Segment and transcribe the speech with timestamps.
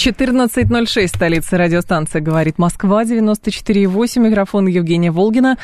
[0.00, 5.58] 14.06, столица радиостанция «Говорит Москва», 94.8, микрофон Евгения Волгина.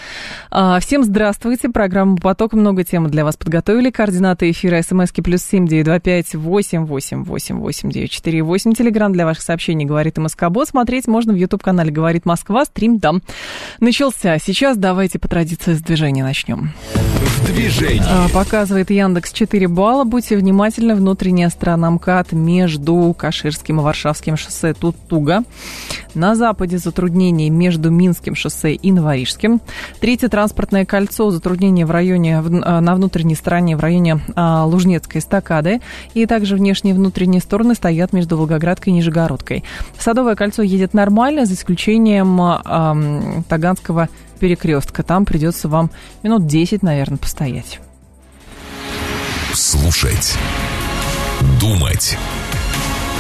[0.51, 3.88] А, всем здравствуйте, программа «Поток», много тем для вас подготовили.
[3.88, 8.75] Координаты эфира смски плюс семь девять два пять восемь восемь восемь восемь девять четыре восемь.
[8.75, 10.68] Телеграмм для ваших сообщений «Говорит МСК-бот».
[10.68, 12.66] Смотреть можно в YouTube-канале «Говорит Москва».
[12.66, 13.23] Стрим там
[13.80, 14.37] начался.
[14.38, 16.73] Сейчас давайте по традиции с движения начнем.
[17.46, 18.02] Движение.
[18.07, 20.05] А, показывает Яндекс 4 балла.
[20.05, 20.95] Будьте внимательны.
[20.95, 25.45] Внутренняя сторона МКАД между Каширским и Варшавским Минским шоссе тут туго.
[26.15, 29.61] На западе затруднения между Минским шоссе и Новорижским.
[30.01, 35.80] Третье транспортное кольцо затруднения в районе, а, на внутренней стороне в районе а, Лужнецкой эстакады.
[36.15, 39.62] И также внешние и внутренние стороны стоят между Волгоградкой и Нижегородкой.
[39.99, 42.96] Садовое кольцо едет нормально, за исключением а,
[43.49, 44.09] Таганского
[44.40, 45.02] перекрестка.
[45.02, 45.90] Там придется вам
[46.23, 47.80] минут 10, наверное, постоять.
[49.52, 50.37] Слушать.
[51.61, 52.16] Думать.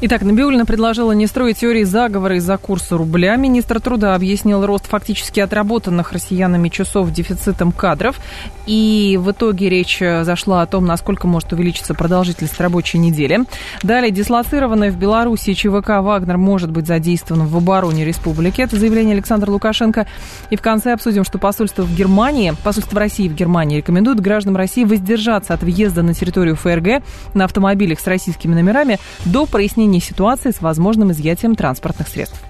[0.00, 3.34] Итак, Набиулина предложила не строить теории заговора из-за курса рубля.
[3.36, 8.20] Министр труда объяснил рост фактически отработанных россиянами часов дефицитом кадров.
[8.66, 13.40] И в итоге речь зашла о том, насколько может увеличиться продолжительность рабочей недели.
[13.82, 18.60] Далее, дислоцированная в Беларуси ЧВК «Вагнер» может быть задействован в обороне республики.
[18.60, 20.06] Это заявление Александра Лукашенко.
[20.50, 24.84] И в конце обсудим, что посольство в Германии, посольство России в Германии рекомендует гражданам России
[24.84, 27.02] воздержаться от въезда на территорию ФРГ
[27.34, 32.40] на автомобилях с российскими номерами до прояснения прояснении ситуации с возможным изъятием транспортных средств.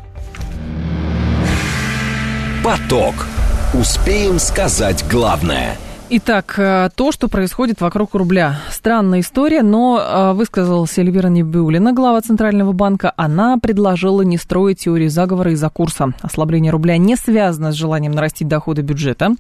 [2.65, 3.27] Поток.
[3.75, 5.77] Успеем сказать главное–
[6.11, 8.60] Итак, э, то, что происходит вокруг рубля.
[8.71, 13.12] Странная история, но э, высказалась Эльвира Небиулина, глава Центрального банка.
[13.16, 16.15] Она предложила не строить теорию заговора из-за курса.
[16.22, 19.34] Ослабление рубля не связано с желанием нарастить доходы бюджета.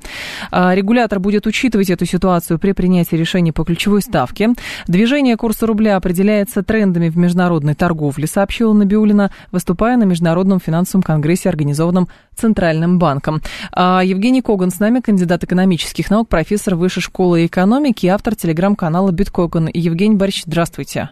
[0.52, 4.50] Э, регулятор будет учитывать эту ситуацию при принятии решений по ключевой ставке.
[4.86, 11.48] Движение курса рубля определяется трендами в международной торговле, сообщила Набиулина, выступая на Международном финансовом конгрессе,
[11.48, 13.40] организованном Центральным банком.
[13.76, 19.68] Евгений Коган с нами, кандидат экономических наук, профессор Высшей школы экономики и автор телеграм-канала Биткоин.
[19.72, 21.10] Евгений Борисович, здравствуйте.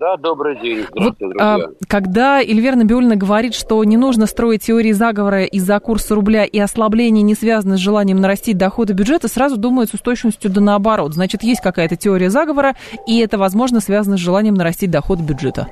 [0.00, 0.86] Да, добрый день.
[0.94, 6.44] Вот, а, когда Эльвира Набиулина говорит, что не нужно строить теории заговора из-за курса рубля
[6.44, 11.14] и ослабление не связано с желанием нарастить доходы бюджета, сразу думается с точностью да наоборот.
[11.14, 12.74] Значит, есть какая-то теория заговора,
[13.06, 15.68] и это, возможно, связано с желанием нарастить доходы бюджета.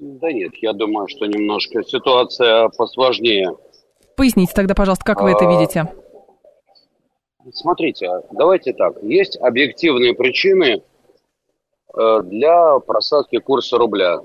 [0.00, 3.54] Да нет, я думаю, что немножко ситуация посложнее.
[4.16, 5.92] Поясните тогда, пожалуйста, как вы это а, видите?
[7.52, 8.94] Смотрите, давайте так.
[9.02, 10.82] Есть объективные причины
[11.94, 14.20] э, для просадки курса рубля.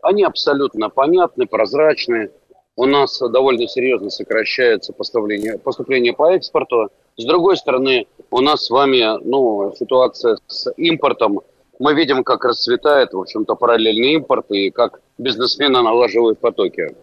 [0.00, 2.30] Они абсолютно понятны, прозрачны.
[2.76, 6.88] У нас довольно серьезно сокращается поступление, поступление по экспорту.
[7.18, 11.42] С другой стороны, у нас с вами ну, ситуация с импортом.
[11.78, 16.94] Мы видим, как расцветает, в общем-то, параллельный импорт и как бизнесмены налаживают потоки.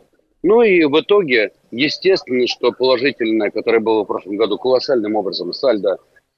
[0.43, 5.97] Ну и в итоге, естественно, что положительное, которое было в прошлом году колоссальным образом, сальдо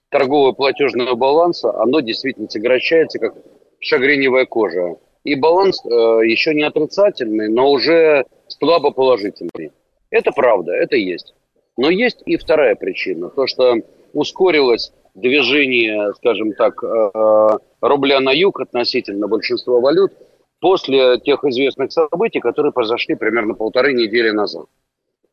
[0.10, 3.36] торгового платежного баланса, оно действительно сокращается, как
[3.80, 4.98] шагреневая кожа.
[5.24, 9.72] И баланс э, еще не отрицательный, но уже слабо положительный.
[10.10, 11.34] Это правда, это есть.
[11.78, 13.76] Но есть и вторая причина, то, что
[14.14, 20.14] ускорилось движение, скажем так, э, рубля на юг относительно большинства валют–
[20.64, 24.66] после тех известных событий, которые произошли примерно полторы недели назад.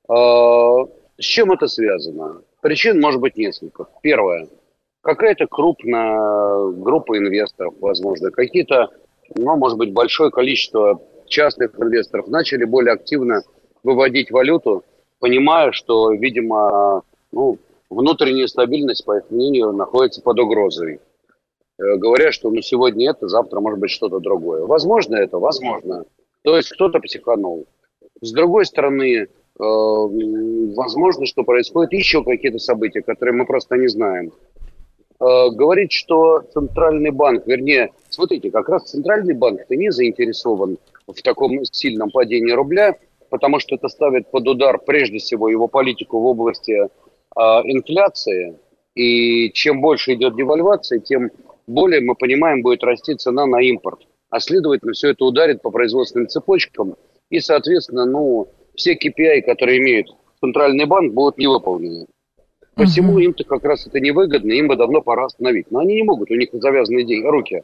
[0.08, 0.84] А,
[1.18, 2.42] с чем это связано?
[2.60, 3.86] Причин может быть несколько.
[4.02, 4.48] Первое.
[5.02, 8.91] Какая-то крупная группа инвесторов, возможно, какие-то,
[9.36, 13.42] ну, может быть, большое количество частных инвесторов начали более активно
[13.84, 14.82] выводить валюту,
[15.21, 17.56] понимая, что, видимо, ну,
[17.91, 21.01] внутренняя стабильность, по их мнению, находится под угрозой.
[21.78, 24.65] Э, говорят, что ну, сегодня это, завтра может быть что-то другое.
[24.65, 25.39] Возможно это?
[25.39, 26.04] Возможно.
[26.42, 27.66] То есть кто-то психанул.
[28.21, 29.28] С другой стороны, э,
[29.59, 34.33] возможно, что происходят еще какие-то события, которые мы просто не знаем.
[35.21, 41.65] Э, говорить, что Центральный банк, вернее, смотрите, как раз Центральный банк-то не заинтересован в таком
[41.65, 42.97] сильном падении рубля,
[43.31, 46.89] потому что это ставит под удар прежде всего его политику в области
[47.36, 48.59] инфляции.
[48.94, 51.30] И чем больше идет девальвация, тем
[51.66, 54.06] более, мы понимаем, будет расти цена на импорт.
[54.30, 56.97] а следовательно, все это ударит по производственным цепочкам,
[57.30, 60.06] и, соответственно, ну, все KPI, которые имеет
[60.41, 62.06] Центральный банк, будут не выполнены.
[62.74, 63.24] Посему uh-huh.
[63.24, 65.71] им-то как раз это невыгодно, им бы давно пора остановить.
[65.71, 67.62] Но они не могут, у них завязаны деньги, руки.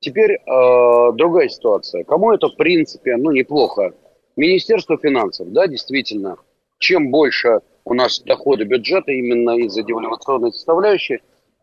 [0.00, 2.04] Теперь э, другая ситуация.
[2.04, 3.94] Кому это, в принципе, ну, неплохо?
[4.36, 6.36] Министерство финансов, да, действительно,
[6.78, 11.20] чем больше у нас доходы бюджета именно из-за девальвационной составляющей,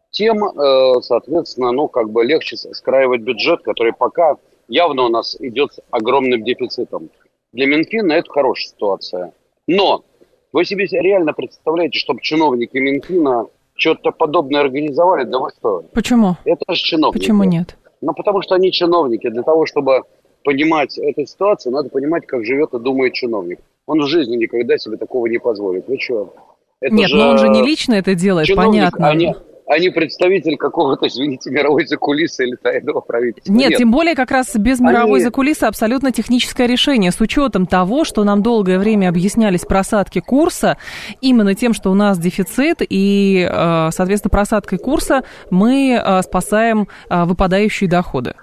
[0.09, 4.37] тем, э, соответственно, ну, как бы легче скраивать бюджет, который пока
[4.67, 7.09] явно у нас идет с огромным дефицитом.
[7.51, 9.33] Для Минфина это хорошая ситуация.
[9.67, 10.05] Но
[10.53, 15.25] вы себе реально представляете, чтобы чиновники Минфина что-то подобное организовали?
[15.25, 15.83] Да вы что?
[15.93, 16.37] Почему?
[16.45, 17.19] Это же чиновники.
[17.19, 17.75] Почему нет?
[18.01, 19.29] Ну, потому что они чиновники.
[19.29, 20.03] Для того, чтобы
[20.43, 23.59] понимать эту ситуацию, надо понимать, как живет и думает чиновник.
[23.85, 25.87] Он в жизни никогда себе такого не позволит.
[25.87, 26.33] Вы что?
[26.81, 27.17] Нет, же...
[27.17, 29.09] но он же не лично это делает, чиновник, понятно.
[29.09, 29.33] Они,
[29.65, 33.51] а не представитель какого-то, извините, мировой закулисы или тайного правительства.
[33.53, 35.25] Нет, Нет, тем более как раз без мировой Они...
[35.25, 40.77] закулисы абсолютно техническое решение, с учетом того, что нам долгое время объяснялись просадки курса,
[41.21, 47.23] именно тем, что у нас дефицит, и, э, соответственно, просадкой курса мы э, спасаем э,
[47.23, 48.33] выпадающие доходы.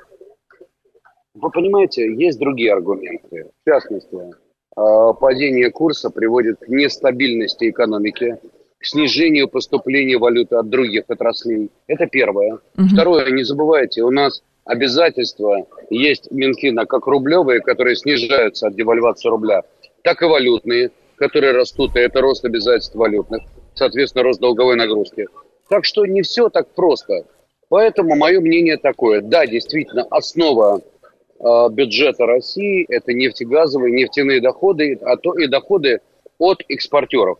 [1.35, 3.51] Вы понимаете, есть другие аргументы.
[3.65, 4.17] В частности,
[4.75, 8.39] падение курса приводит к нестабильности экономики,
[8.79, 11.71] к снижению поступления валюты от других отраслей.
[11.87, 12.55] Это первое.
[12.77, 12.89] Угу.
[12.93, 19.63] Второе, не забывайте, у нас обязательства есть Минфина как рублевые, которые снижаются от девальвации рубля,
[20.03, 23.43] так и валютные, которые растут, и это рост обязательств валютных,
[23.75, 25.27] соответственно, рост долговой нагрузки.
[25.69, 27.25] Так что не все так просто.
[27.69, 29.21] Поэтому мое мнение такое.
[29.21, 30.90] Да, действительно, основа э,
[31.41, 36.01] бюджета России– это нефтегазовые, нефтяные доходы, а то и доходы
[36.39, 37.39] от экспортеров.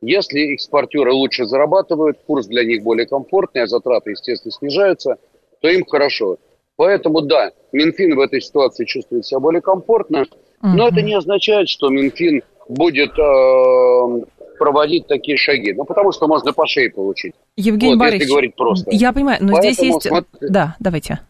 [0.00, 5.16] Если экспортеры лучше зарабатывают, курс для них более комфортный, а затраты, естественно, снижаются,
[5.60, 6.36] то им хорошо.
[6.76, 10.26] Поэтому, да, Минфин в этой ситуации чувствует себя более комфортно,
[10.62, 14.24] но uh это не означает, что Минфин будет э,
[14.58, 15.72] проводить такие шаги.
[15.72, 17.34] Ну, потому что можно по шее получить.
[17.56, 18.90] Евгений вот, Борисович, если говорить просто.
[18.92, 20.02] я понимаю, но Поэтому, здесь есть...
[20.02, 21.20] Смотри, да, давайте.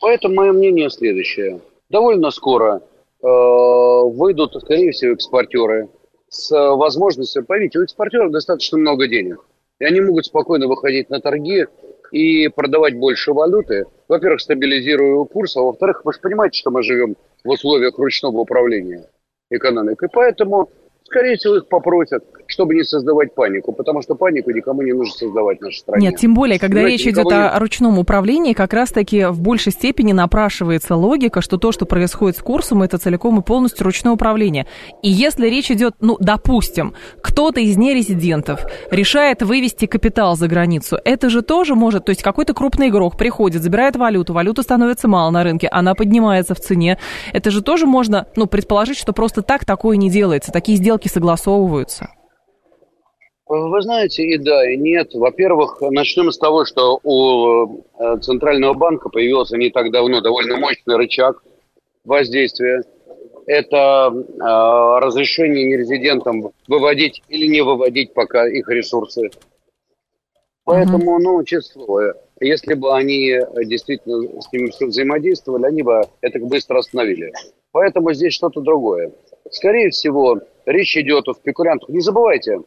[0.00, 1.60] Поэтому мое мнение следующее.
[1.88, 2.80] Довольно скоро
[3.22, 5.88] э, выйдут, скорее всего, экспортеры
[6.28, 9.44] с э, возможностью, поверьте, у экспортеров достаточно много денег.
[9.78, 11.66] И они могут спокойно выходить на торги
[12.12, 13.84] и продавать больше валюты.
[14.08, 19.08] Во-первых, стабилизируя курс, а во-вторых, вы же понимаете, что мы живем в условиях ручного управления
[19.50, 20.08] экономикой.
[20.12, 20.70] Поэтому
[21.10, 25.58] скорее всего, их попросят, чтобы не создавать панику, потому что панику никому не нужно создавать
[25.58, 26.08] в нашей стране.
[26.08, 27.32] Нет, тем более, когда Знаете, речь идет не...
[27.32, 32.40] о ручном управлении, как раз-таки в большей степени напрашивается логика, что то, что происходит с
[32.40, 34.66] курсом, это целиком и полностью ручное управление.
[35.02, 38.60] И если речь идет, ну, допустим, кто-то из нерезидентов
[38.90, 43.62] решает вывести капитал за границу, это же тоже может, то есть какой-то крупный игрок приходит,
[43.62, 46.98] забирает валюту, валюта становится мало на рынке, она поднимается в цене,
[47.32, 51.08] это же тоже можно, ну, предположить, что просто так такое не делается, такие сделки сделки
[51.08, 52.10] согласовываются?
[53.52, 55.12] Вы знаете, и да, и нет.
[55.12, 60.96] Во-первых, начнем с того, что у э, Центрального банка появился не так давно довольно мощный
[60.96, 61.42] рычаг
[62.04, 62.84] воздействия.
[63.46, 69.30] Это э, разрешение нерезидентам выводить или не выводить пока их ресурсы.
[70.62, 71.42] Поэтому, uh-huh.
[71.42, 77.32] ну, слово, если бы они действительно с ними взаимодействовали, они бы это быстро остановили.
[77.72, 79.10] Поэтому здесь что-то другое.
[79.50, 81.88] Скорее всего, речь идет о спекулянтах.
[81.88, 82.60] Не забывайте,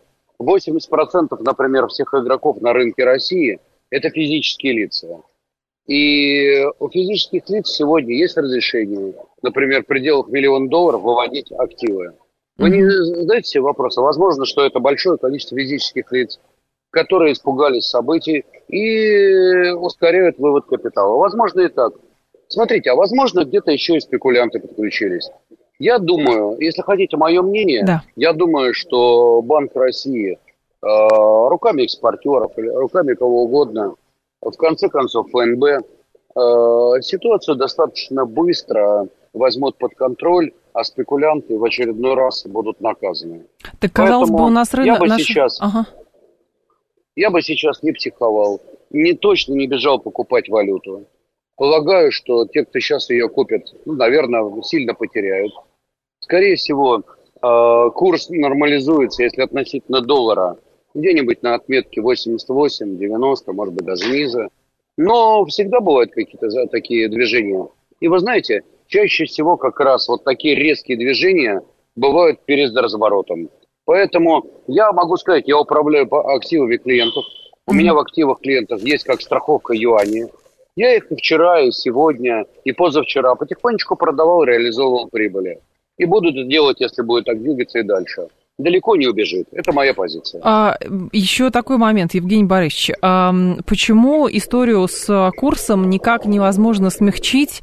[0.44, 3.60] 80%, например, всех игроков на рынке России–
[3.90, 5.22] это физические лица.
[5.88, 12.14] И у физических лиц сегодня есть разрешение, например, в пределах миллиона долларов выводить активы.
[12.58, 16.40] Вы не задаете себе вопрос, а возможно, что это большое количество физических лиц,
[16.92, 21.18] которые испугались событий и ускоряют вывод капитала.
[21.18, 21.94] Возможно и так.
[22.48, 25.30] Смотрите, а возможно где-то еще и спекулянты подключились.
[25.80, 28.04] Я думаю, если хотите мое мнение, да.
[28.16, 30.38] я думаю, что Банк России э,
[30.82, 33.96] руками экспортеров или руками кого угодно,
[34.42, 42.16] в конце концов ФНБ, э, ситуацию достаточно быстро возьмут под контроль, а спекулянты в очередной
[42.16, 43.46] раз будут наказаны.
[43.80, 44.86] Так казалось Поэтому бы, у нас рынок...
[44.86, 45.22] Я бы наш...
[45.22, 45.58] сейчас...
[45.60, 45.88] Ага.
[47.16, 51.06] Я бы сейчас не психовал, не точно не бежал покупать валюту.
[51.56, 55.54] Полагаю, что те, кто сейчас ее купит, ну, наверное, сильно потеряют.
[56.20, 57.04] Скорее всего,
[57.42, 60.58] э, курс нормализуется, если относительно доллара,
[60.96, 64.50] где-нибудь на отметке 88, 90, может быть, даже ниже.
[64.98, 67.68] Но всегда бывают какие-то такие движения.
[68.00, 71.62] И вы знаете, чаще всего как раз вот такие резкие движения
[71.96, 73.50] бывают перед разворотом.
[73.86, 77.26] Поэтому я могу сказать, я управляю активами клиентов.
[77.68, 80.28] У меня в активах клиентов есть как страховка юани,
[80.76, 85.60] Я их и вчера, и сегодня, и позавчера потихонечку продавал, реализовывал прибыли.
[85.98, 88.28] И буду это делать, если будет так двигаться и дальше
[88.58, 89.48] далеко не убежит.
[89.52, 90.42] Это моя позиция.
[90.44, 90.78] А,
[91.12, 92.92] еще такой момент, Евгений Борисович.
[93.02, 93.34] А,
[93.66, 97.62] почему историю с курсом никак невозможно смягчить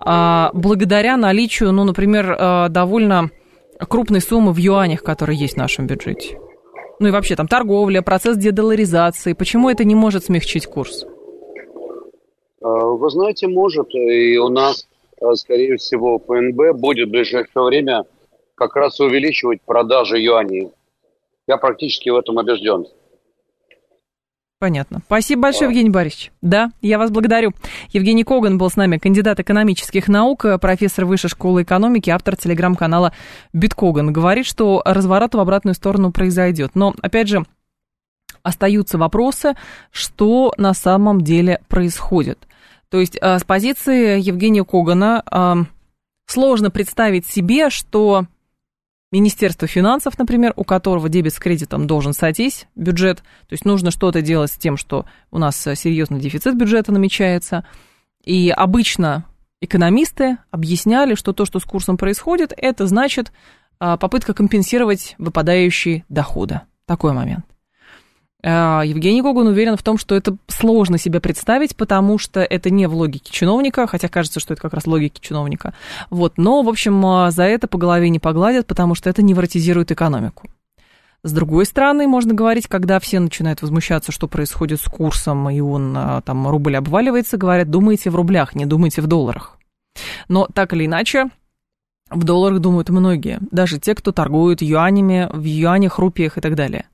[0.00, 3.30] а, благодаря наличию, ну, например, а, довольно
[3.78, 6.38] крупной суммы в юанях, которые есть в нашем бюджете?
[6.98, 9.32] Ну и вообще там торговля, процесс дедоларизации.
[9.32, 11.04] Почему это не может смягчить курс?
[12.62, 13.94] Вы знаете, может.
[13.94, 14.86] И у нас,
[15.20, 18.04] а, скорее всего, ПНБ будет в ближайшее время
[18.54, 20.70] как раз увеличивать продажи юаней.
[21.46, 22.86] Я практически в этом убежден.
[24.62, 25.00] Понятно.
[25.06, 26.30] Спасибо большое, Евгений Борисович.
[26.40, 27.50] Да, я вас благодарю.
[27.88, 33.12] Евгений Коган был с нами, кандидат экономических наук, профессор Высшей школы экономики, автор телеграм-канала
[33.52, 34.12] Биткоган.
[34.12, 36.76] Говорит, что разворот в обратную сторону произойдет.
[36.76, 37.44] Но, опять же,
[38.44, 39.54] остаются вопросы,
[39.90, 42.38] что на самом деле происходит.
[42.92, 45.54] То есть э, с позиции Евгения Когана э,
[46.26, 48.26] сложно представить себе, что
[49.10, 54.20] Министерство финансов, например, у которого дебет с кредитом должен сойтись, бюджет, то есть нужно что-то
[54.20, 57.66] делать с тем, что у нас э, серьезный дефицит бюджета намечается.
[58.26, 59.24] И обычно
[59.62, 63.32] экономисты объясняли, что то, что с курсом происходит, это значит
[63.80, 66.60] а, попытка компенсировать выпадающие доходы.
[66.84, 67.46] Такой момент.
[68.44, 72.86] А, Евгений Гогун уверен в том, что это сложно себе представить, потому что это не
[72.86, 75.74] в логике чиновника, хотя кажется, что это как раз логики чиновника.
[76.10, 76.38] Вот.
[76.38, 80.48] Но, в общем, а, за это по голове не погладят, потому что это невротизирует экономику.
[81.24, 85.94] С другой стороны, можно говорить, когда все начинают возмущаться, что происходит с курсом, и он,
[85.96, 89.56] а, там, рубль обваливается, говорят, думайте в рублях, не думайте в долларах.
[90.28, 91.26] Но так или иначе,
[92.12, 96.86] в долларах думают многие, даже те, кто торгуют юанями, в юанях, рупиях и так далее.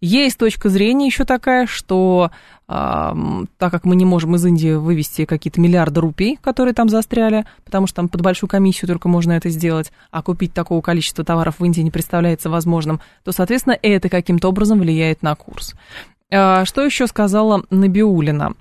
[0.00, 2.30] Есть точка зрения еще такая, что
[2.66, 3.16] а,
[3.58, 7.86] так как мы не можем из Индии вывести какие-то миллиарды рупий, которые там застряли, потому
[7.86, 11.64] что там под большую комиссию только можно это сделать, а купить такого количества товаров в
[11.64, 15.74] Индии не представляется возможным, то, соответственно, это каким-то образом влияет на курс.
[16.30, 18.54] А, что еще сказала Набиулина?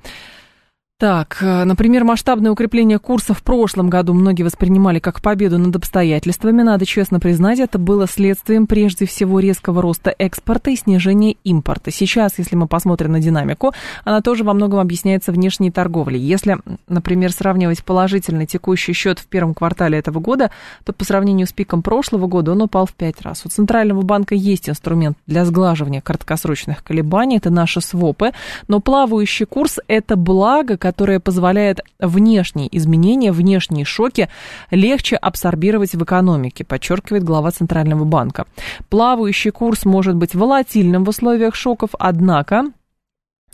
[1.04, 6.62] Так, э, например, масштабное укрепление курса в прошлом году многие воспринимали как победу над обстоятельствами.
[6.62, 11.92] Надо честно признать, это было следствием прежде всего резкого роста экспорта и снижения импорта.
[11.92, 13.74] Сейчас, если мы посмотрим на динамику,
[14.06, 16.22] она тоже во многом объясняется внешней торговлей.
[16.22, 20.52] Если, например, сравнивать положительный текущий счет в первом квартале этого года,
[20.86, 23.46] то по сравнению с пиком прошлого года он упал в пять раз.
[23.46, 28.32] У Центрального банка есть инструмент для сглаживания краткосрочных колебаний, это наши свопы,
[28.70, 34.30] но плавающий курс– это благо, которая позволяет внешние изменения, внешние шоки
[34.70, 38.46] легче абсорбировать в экономике, подчеркивает глава Центрального банка.
[38.90, 42.66] Плавающий курс может быть волатильным в условиях шоков, однако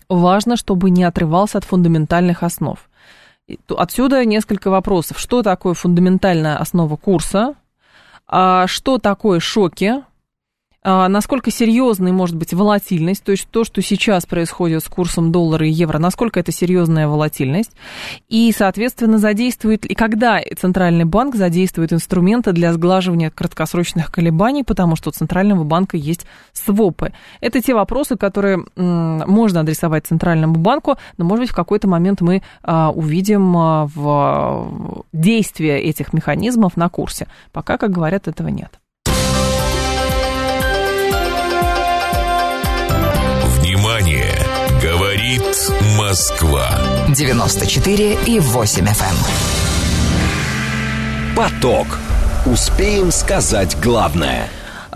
[0.10, 2.78] важно, чтобы не отрывался от фундаментальных основ.
[3.70, 5.18] Отсюда несколько вопросов.
[5.18, 7.56] Что такое фундаментальная основа курса?
[8.28, 10.04] А что такое шоки?
[10.82, 15.68] А, насколько серьезной может быть волатильность, то есть то, что сейчас происходит с курсом доллара
[15.68, 17.72] и евро, насколько это серьезная волатильность,
[18.30, 25.10] и, соответственно, задействует, и когда Центральный банк задействует инструменты для сглаживания краткосрочных колебаний, потому что
[25.10, 27.12] у Центрального банка есть свопы.
[27.42, 32.42] Это те вопросы, которые можно адресовать Центральному банку, но, может быть, в какой-то момент мы
[32.64, 37.28] а, увидим а, в действие этих механизмов на курсе.
[37.52, 38.80] Пока, как говорят, этого нет.
[45.30, 46.68] Говорит Москва.
[47.16, 49.16] 94 и 8 FM.
[50.16, 51.36] Эм.
[51.36, 51.86] Поток.
[52.48, 54.48] Успеем сказать главное.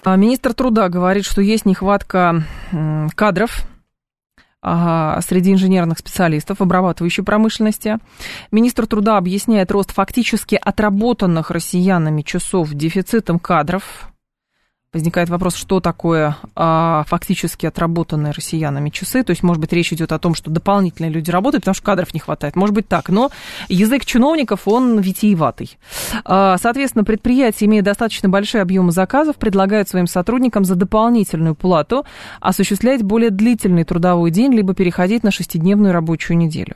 [0.04, 2.44] А, министр труда говорит, что есть нехватка
[3.16, 3.62] кадров
[4.64, 7.98] среди инженерных специалистов обрабатывающей промышленности.
[8.50, 14.13] Министр труда объясняет рост фактически отработанных россиянами часов дефицитом кадров
[14.94, 19.24] возникает вопрос, что такое а, фактически отработанные россиянами часы.
[19.24, 22.14] То есть, может быть, речь идет о том, что дополнительные люди работают, потому что кадров
[22.14, 22.56] не хватает.
[22.56, 23.32] Может быть так, но
[23.70, 25.78] язык чиновников, он витиеватый.
[26.26, 32.06] А, соответственно, предприятия, имея достаточно большие объемы заказов, предлагают своим сотрудникам за дополнительную плату
[32.40, 36.76] осуществлять более длительный трудовой день, либо переходить на шестидневную рабочую неделю.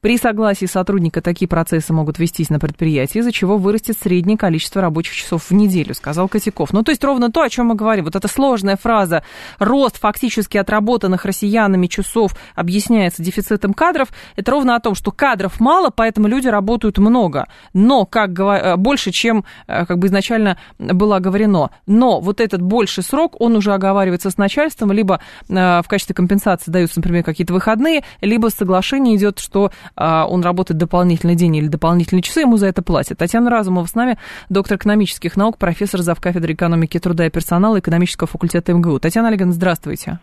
[0.00, 5.14] При согласии сотрудника такие процессы могут вестись на предприятии, из-за чего вырастет среднее количество рабочих
[5.14, 6.72] часов в неделю, сказал Котяков.
[6.72, 8.04] Ну, то есть ровно то, о чем мы говорим.
[8.04, 9.22] Вот эта сложная фраза
[9.58, 15.90] «рост фактически отработанных россиянами часов объясняется дефицитом кадров», это ровно о том, что кадров мало,
[15.90, 21.70] поэтому люди работают много, но как э, больше, чем э, как бы изначально было оговорено.
[21.86, 26.70] Но вот этот больший срок, он уже оговаривается с начальством, либо э, в качестве компенсации
[26.70, 31.68] даются, например, какие-то выходные, либо соглашение идет, что что а, он работает дополнительный день или
[31.68, 33.18] дополнительные часы, ему за это платят.
[33.18, 38.72] Татьяна Разумова с нами, доктор экономических наук, профессор завкафедры экономики труда и персонала экономического факультета
[38.72, 38.98] МГУ.
[39.00, 40.18] Татьяна Олеговна, здравствуйте.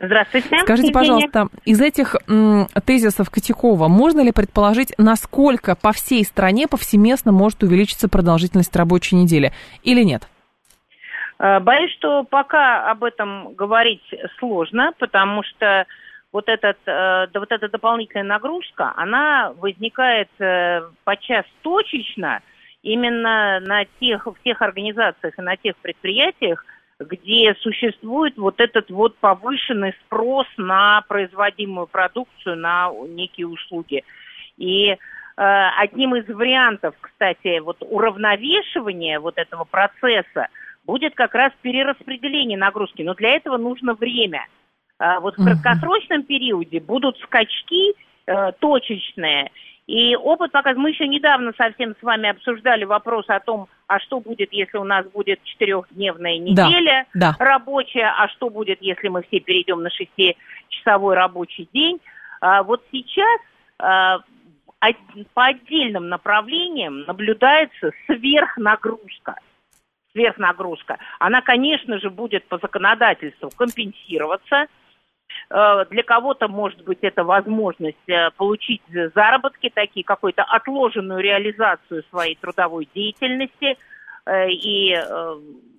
[0.00, 0.58] Здравствуйте.
[0.60, 7.32] Скажите, пожалуйста, из этих м, тезисов Котякова можно ли предположить, насколько по всей стране повсеместно
[7.32, 9.52] может увеличиться продолжительность рабочей недели
[9.82, 10.22] или нет?
[11.38, 14.02] Э, боюсь, что пока об этом говорить
[14.38, 15.86] сложно, потому что
[16.32, 22.40] вот, этот, э, вот эта дополнительная нагрузка, она возникает э, подчас точечно
[22.82, 26.64] именно на тех, в тех организациях и на тех предприятиях,
[26.98, 34.04] где существует вот этот вот повышенный спрос на производимую продукцию, на некие услуги.
[34.56, 34.96] И э,
[35.36, 40.48] одним из вариантов, кстати, вот уравновешивания вот этого процесса–
[40.84, 43.02] будет как раз перераспределение нагрузки.
[43.02, 44.46] Но для этого нужно время.
[45.00, 47.94] А вот в краткосрочном периоде будут скачки
[48.26, 49.50] э, точечные.
[49.86, 54.20] И опыт показывает, мы еще недавно совсем с вами обсуждали вопрос о том, а что
[54.20, 57.44] будет, если у нас будет четырехдневная неделя да, да.
[57.44, 61.98] рабочая, а что будет, если мы все перейдем на шестичасовой рабочий день.
[62.42, 63.40] А вот сейчас
[63.78, 64.18] а,
[65.32, 69.36] по отдельным направлениям наблюдается сверхнагрузка
[70.12, 74.66] сверхнагрузка, она, конечно же, будет по законодательству компенсироваться.
[75.50, 78.82] Э, для кого-то, может быть, это возможность э, получить
[79.14, 83.76] заработки, такие какую-то отложенную реализацию своей трудовой деятельности
[84.26, 84.96] э, и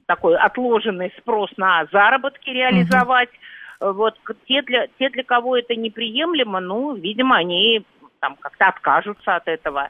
[0.08, 3.30] такой отложенный спрос на заработки реализовать.
[3.80, 3.94] Угу.
[3.94, 7.86] Вот те для, те, для кого это неприемлемо, ну, видимо, они
[8.20, 9.90] там как-то откажутся от этого.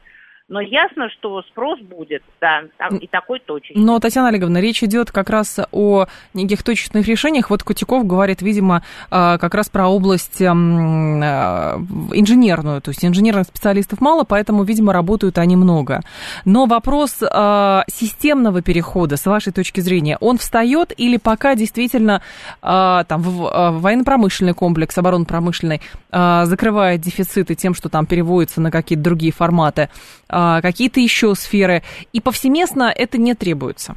[0.52, 2.64] Но ясно, что спрос будет, да,
[3.00, 3.82] и такой точечный.
[3.82, 7.50] Но, Татьяна Олеговна, речь идет как раз о неких точечных решениях.
[7.50, 14.02] Вот Кутяков говорит, видимо, а, как раз про область а, инженерную, то есть инженерных специалистов
[14.02, 16.02] мало, поэтому, видимо, работают они много.
[16.44, 22.22] Но вопрос а, системного перехода, с вашей точки зрения, он встает или пока действительно
[22.60, 25.80] там военно-промышленный комплекс, оборонно-промышленный
[26.12, 29.88] закрывает дефициты тем, что там переводится на какие-то другие форматы,
[30.62, 33.96] какие-то еще сферы, и повсеместно это не требуется?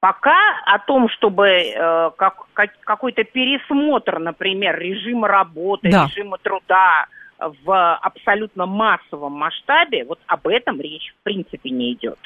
[0.00, 6.06] Пока о том, чтобы э, как, как, какой-то пересмотр, например, режима работы, да.
[6.06, 7.06] режима труда
[7.38, 12.18] в абсолютно массовом масштабе, вот об этом речь в принципе не идет.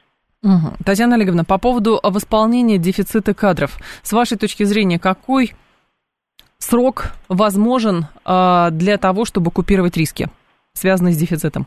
[0.42, 0.85] Угу.
[0.85, 5.53] Татьяна Олеговна, по поводу восполнения дефицита кадров, с вашей точки зрения, какой
[6.59, 10.29] срок возможен э, для того, чтобы купировать риски?
[10.79, 11.66] связанные с дефицитом?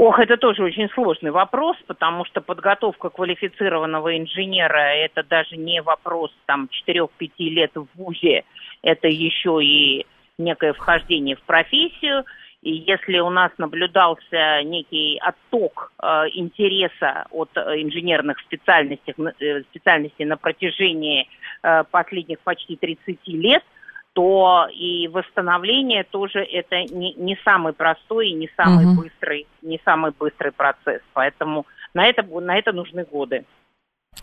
[0.00, 6.34] Ох, это тоже очень сложный вопрос, потому что подготовка квалифицированного инженера– это даже не вопрос
[6.46, 8.44] там 4-5 лет в ВУЗе,
[8.80, 10.06] это еще и
[10.38, 12.24] некое вхождение в профессию.
[12.62, 20.24] И если у нас наблюдался некий отток э, интереса от э, инженерных специальностей, э, специальностей
[20.24, 21.28] на протяжении
[21.62, 23.62] э, последних почти 30 лет–
[24.12, 29.02] то и восстановление тоже это не, не самый простой и не самый угу.
[29.02, 31.00] быстрый, не самый быстрый процесс.
[31.12, 33.44] Поэтому на это, на это нужны годы.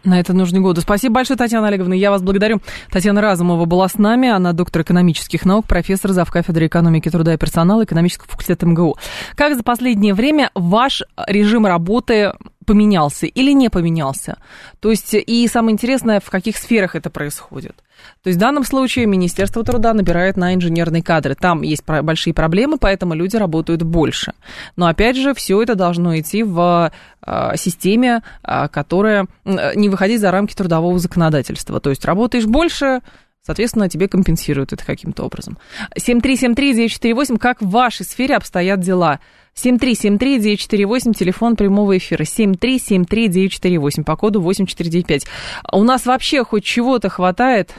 [0.04, 0.82] На это нужны годы.
[0.82, 1.94] Спасибо большое, Татьяна Олеговна.
[1.94, 2.60] Я вас благодарю.
[2.92, 4.30] Татьяна Разумова была с нами.
[4.30, 6.30] Она доктор экономических наук, профессор зав.
[6.32, 8.98] кафедры экономики труда и персонала экономического факультета МГУ.
[9.36, 12.34] Как за последнее время ваш режим работы
[12.68, 14.38] поменялся или не поменялся.
[14.82, 17.78] То есть, и самое интересное, в каких сферах это происходит.
[18.22, 21.34] То есть в данном случае Министерство труда набирает на инженерные кадры.
[21.34, 24.34] Там есть большие проблемы, поэтому люди работают больше.
[24.76, 26.92] Но опять же, все это должно идти в
[27.26, 31.80] э, системе, э, которая не выходить за рамки трудового законодательства.
[31.80, 33.02] То есть работаешь больше,
[33.48, 35.58] Соответственно, тебе компенсируют это каким-то образом.
[35.98, 39.22] 7373948, как в вашей сфере обстоят дела?
[39.58, 42.24] 7373948, телефон прямого эфира.
[42.24, 45.26] 7373948, по коду 8495.
[45.72, 47.74] У нас вообще хоть чего-то хватает?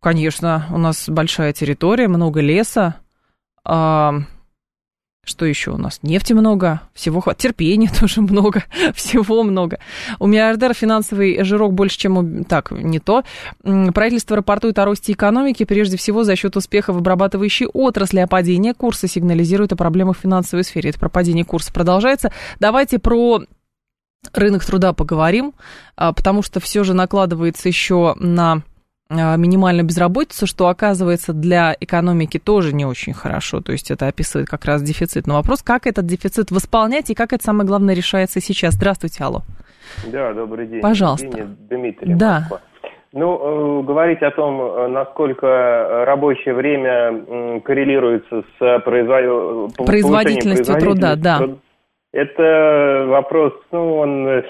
[0.00, 2.96] Конечно, у нас большая территория, много леса.
[5.26, 5.98] Что еще у нас?
[6.02, 7.40] Нефти много, всего хватит.
[7.40, 8.62] Терпения тоже много,
[8.94, 9.80] всего много.
[10.20, 12.44] У миллиардера финансовый жирок больше, чем у...
[12.44, 13.24] Так, не то.
[13.92, 18.72] Правительство рапортует о росте экономики, прежде всего за счет успеха в обрабатывающей отрасли, а падение
[18.72, 20.90] курса сигнализирует о проблемах в финансовой сфере.
[20.90, 22.30] Это падение курса продолжается.
[22.60, 23.42] Давайте про
[24.32, 25.54] рынок труда поговорим,
[25.96, 28.62] а, потому что все же накладывается еще на
[29.08, 33.60] минимальную безработицу, что оказывается для экономики тоже не очень хорошо.
[33.60, 35.26] То есть это описывает как раз дефицит.
[35.26, 38.74] Но вопрос, как этот дефицит восполнять и как это самое главное решается сейчас.
[38.74, 39.42] Здравствуйте, алло.
[40.10, 40.80] Да, добрый день.
[40.80, 41.26] Пожалуйста.
[41.26, 42.40] Евгений Дмитрий, да.
[42.40, 42.60] Москва.
[43.12, 49.74] Ну, э, говорить о том, э, насколько рабочее время коррелируется с производ...
[49.86, 51.40] производительностью труда, да.
[52.12, 54.42] Это вопрос, ну, он...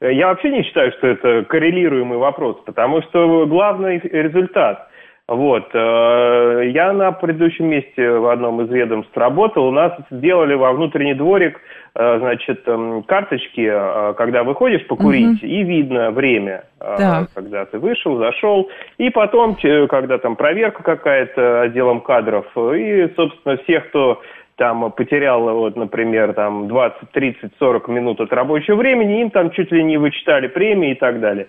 [0.00, 4.88] Я вообще не считаю, что это коррелируемый вопрос, потому что главный результат–
[5.30, 5.70] вот.
[5.72, 9.68] Э, я на предыдущем месте в одном из ведомств работал.
[9.68, 11.60] У нас сделали во внутренний дворик
[11.94, 15.46] э, значит, эм, карточки, э, когда выходишь покурить, угу.
[15.46, 17.28] и видно время, так.
[17.32, 18.68] когда ты вышел, зашел.
[18.98, 19.56] И потом,
[19.88, 24.20] когда там проверка какая-то отделом кадров, и, собственно, всех, кто
[24.60, 29.72] там потерял, вот, например, там 20, 30, 40 минут от рабочего времени, им там чуть
[29.72, 31.46] ли не вычитали премии и так далее.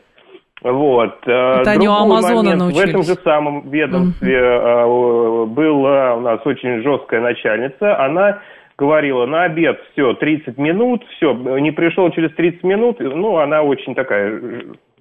[0.62, 1.18] Вот.
[1.28, 2.86] Э, Это они у Амазона научились.
[2.86, 5.46] В этом же самом ведомстве mm-hmm.
[5.48, 8.02] была у нас очень жесткая начальница.
[8.02, 8.40] Она
[8.78, 13.02] говорила, на обед все, 30 минут, все, не пришел через 30 минут.
[13.02, 14.42] Ну, она очень такая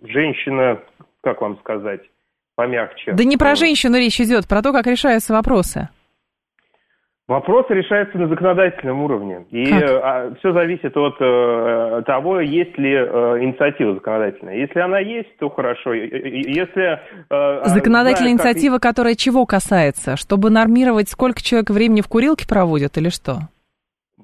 [0.03, 0.81] женщина,
[1.23, 2.01] как вам сказать,
[2.57, 3.13] помягче.
[3.13, 5.91] Да не про женщину речь идет, про то, как решаются вопросы.
[7.31, 9.47] Вопрос решается на законодательном уровне.
[9.53, 13.05] И а, все зависит от э, того, есть ли э,
[13.45, 14.57] инициатива законодательная.
[14.57, 15.93] Если она есть, то хорошо.
[15.93, 16.99] Если,
[17.31, 18.83] э, Законодательная знаю, инициатива, как...
[18.83, 20.17] которая чего касается?
[20.17, 23.43] Чтобы нормировать, сколько человек времени в курилке проводит или что?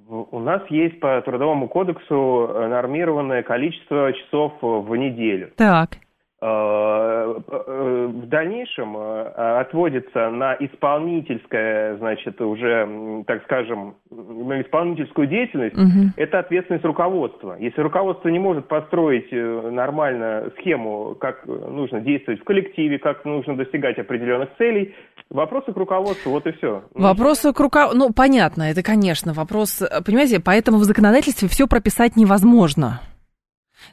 [0.09, 5.53] У нас есть по Трудовому кодексу э, нормированное количество часов в неделю.
[5.57, 5.91] Так.
[6.39, 15.79] Э, э, в дальнейшем э, отводится на исполнительское, значит, уже, так скажем, на исполнительскую деятельность,
[15.79, 16.11] угу.
[16.19, 17.57] это ответственность руководства.
[17.59, 23.99] Если руководство не может построить нормально схему, как нужно действовать в коллективе, как нужно достигать
[23.99, 24.95] определенных целей,
[25.31, 26.83] вопросы к руководству, вот и все.
[26.93, 33.01] Вопросы к руководству, ну, понятно, это, конечно, вопрос, понимаете, поэтому в законодательстве все прописать невозможно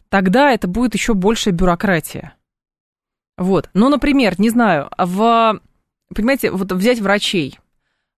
[0.10, 2.36] тогда это будет еще больше бюрократия.
[3.38, 3.70] Вот.
[3.74, 5.60] Ну, например, не знаю, в,
[6.14, 7.60] понимаете, вот взять врачей.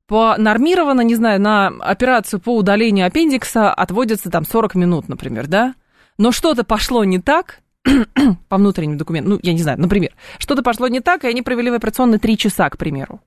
[0.07, 5.73] По нормированно, не знаю, на операцию по удалению аппендикса отводится там 40 минут, например, да?
[6.17, 7.61] Но что-то пошло не так,
[8.49, 11.71] по внутренним документам, ну, я не знаю, например, что-то пошло не так, и они провели
[11.71, 13.21] в операционной 3 часа, к примеру.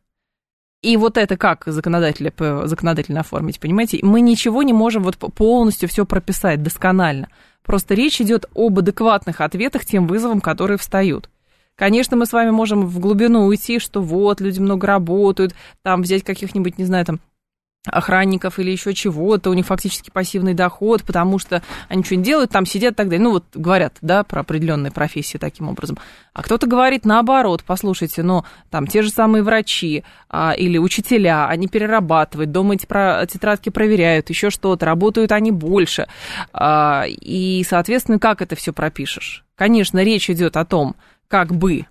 [0.80, 2.32] И вот это как законодателя,
[2.66, 3.98] законодательно оформить, понимаете?
[4.02, 7.28] Мы ничего не можем вот полностью все прописать досконально.
[7.68, 11.28] Просто речь идет об адекватных ответах тем вызовам, которые встают.
[11.74, 16.24] Конечно, мы с вами можем в глубину уйти, что вот, люди много работают, там взять
[16.24, 17.20] каких-нибудь, не знаю, там,
[17.86, 22.66] охранников или еще чего-то, у них фактически пассивный доход, потому что они что-нибудь делают, там
[22.66, 23.22] сидят и так далее.
[23.24, 25.98] Ну, вот говорят, да, про определенные профессии таким образом.
[26.32, 31.68] А кто-то говорит наоборот, послушайте, но там те же самые врачи а, или учителя, они
[31.68, 36.08] перерабатывают, дома эти про, тетрадки проверяют, еще что-то, работают они больше.
[36.52, 39.44] А, и, соответственно, как это все пропишешь?
[39.54, 40.94] Конечно, речь идет о том,
[41.28, 41.86] как бы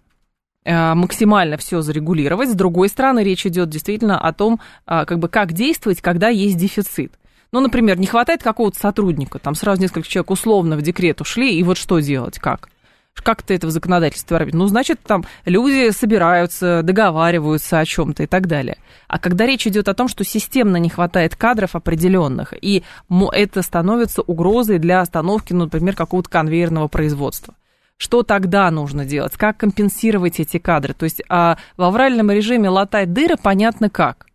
[0.96, 2.50] максимально все зарегулировать.
[2.50, 6.58] С другой стороны, речь идет действительно о том, э, как бы как действовать, когда есть
[6.58, 7.14] дефицит.
[7.52, 11.64] Ну, например, не хватает какого-то сотрудника, там сразу несколько человек условно в декрет ушли, и
[11.64, 12.70] вот что делать, как?
[13.14, 14.60] Как ты это в законодательстве пропишешь?
[14.60, 18.78] Ну, значит, там люди собираются, договариваются о чем-то и так далее.
[19.08, 22.84] А когда речь идет о том, что системно не хватает кадров определенных, и
[23.32, 27.56] это становится угрозой для остановки, ну, например, какого-то конвейерного производства–
[27.98, 29.34] что тогда нужно делать?
[29.34, 30.94] Как компенсировать эти кадры?
[30.94, 34.28] То есть а в авральном режиме латать дыры понятно как.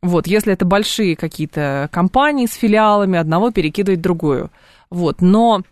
[0.00, 4.50] Вот, если это большие какие-то компании с филиалами, одного перекидывать другую.
[4.90, 5.62] Вот, но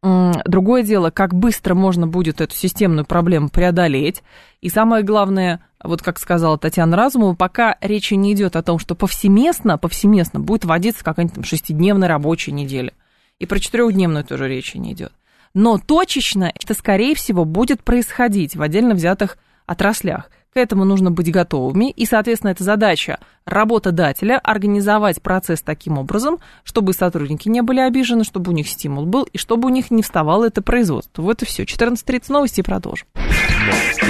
[0.00, 4.22] другое дело, как быстро можно будет эту системную проблему преодолеть.
[4.60, 8.94] И самое главное, вот как сказала Татьяна Разумова, пока речи не идет о том, что
[8.94, 12.92] повсеместно, повсеместно будет вводиться какая-нибудь там шестидневная рабочая неделя.
[13.38, 15.12] И про четырехдневную тоже речи не идет
[15.54, 20.30] но точечно это, скорее всего, будет происходить в отдельно взятых отраслях.
[20.52, 26.92] К этому нужно быть готовыми, и, соответственно, это задача работодателя организовать процесс таким образом, чтобы
[26.92, 30.44] сотрудники не были обижены, чтобы у них стимул был, и чтобы у них не вставало
[30.44, 31.22] это производство.
[31.22, 31.62] Вот и все.
[31.62, 33.08] 14.30 новости и продолжим.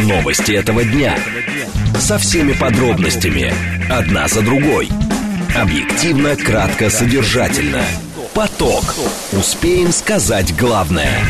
[0.02, 1.16] Новости этого дня.
[1.96, 3.52] Со всеми подробностями.
[3.88, 4.88] Одна за другой.
[5.54, 7.82] Объективно, кратко, содержательно.
[8.34, 8.82] Поток.
[9.32, 11.20] Успеем сказать главное.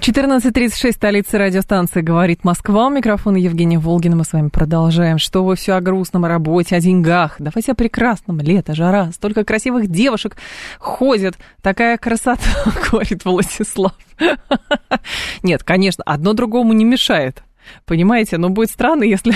[0.00, 2.88] 14.36, столица радиостанции «Говорит Москва».
[2.88, 4.16] У микрофона Евгения Волгина.
[4.16, 5.18] Мы с вами продолжаем.
[5.18, 7.36] Что вы все о грустном, о работе, о деньгах.
[7.38, 8.40] Давайте о прекрасном.
[8.40, 9.12] Лето, жара.
[9.12, 10.36] Столько красивых девушек
[10.80, 11.38] ходит.
[11.62, 12.42] Такая красота,
[12.90, 13.94] говорит Владислав.
[15.44, 17.44] Нет, конечно, одно другому не мешает.
[17.84, 19.32] Понимаете, но будет странно, если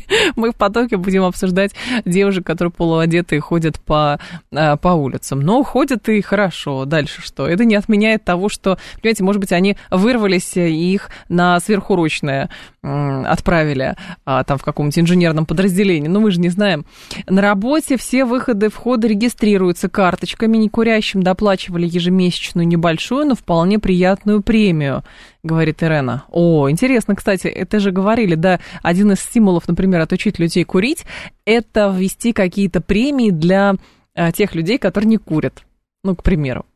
[0.36, 1.74] мы в потоке будем обсуждать
[2.04, 4.18] девушек, которые полуодетые ходят по,
[4.54, 5.40] а, по улицам.
[5.40, 6.84] Но ходят и хорошо.
[6.84, 7.46] Дальше что?
[7.46, 12.50] Это не отменяет того, что, понимаете, может быть, они вырвались и их на сверхурочное
[12.82, 16.08] отправили а, там в каком-нибудь инженерном подразделении.
[16.08, 16.84] Но мы же не знаем.
[17.28, 20.56] На работе все выходы, входы регистрируются карточками.
[20.56, 25.04] Некурящим доплачивали ежемесячную небольшую, но вполне приятную премию
[25.44, 26.24] говорит Ирена.
[26.30, 31.04] О, интересно, кстати, это же говорили, да, один из стимулов, например, отучить людей курить,
[31.44, 33.74] это ввести какие-то премии для
[34.14, 35.64] а, тех людей, которые не курят.
[36.04, 36.66] Ну, к примеру.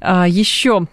[0.00, 0.86] А, еще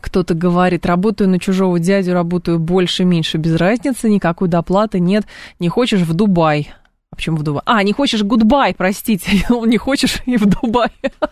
[0.00, 5.24] кто-то говорит, работаю на чужого дядю, работаю больше, меньше, без разницы, никакой доплаты нет,
[5.58, 6.72] не хочешь в Дубай.
[7.12, 7.62] А почему в Дубай?
[7.66, 9.30] А, не хочешь гудбай, простите.
[9.66, 10.88] не хочешь и в Дубай.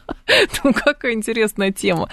[0.64, 2.10] ну, какая интересная тема.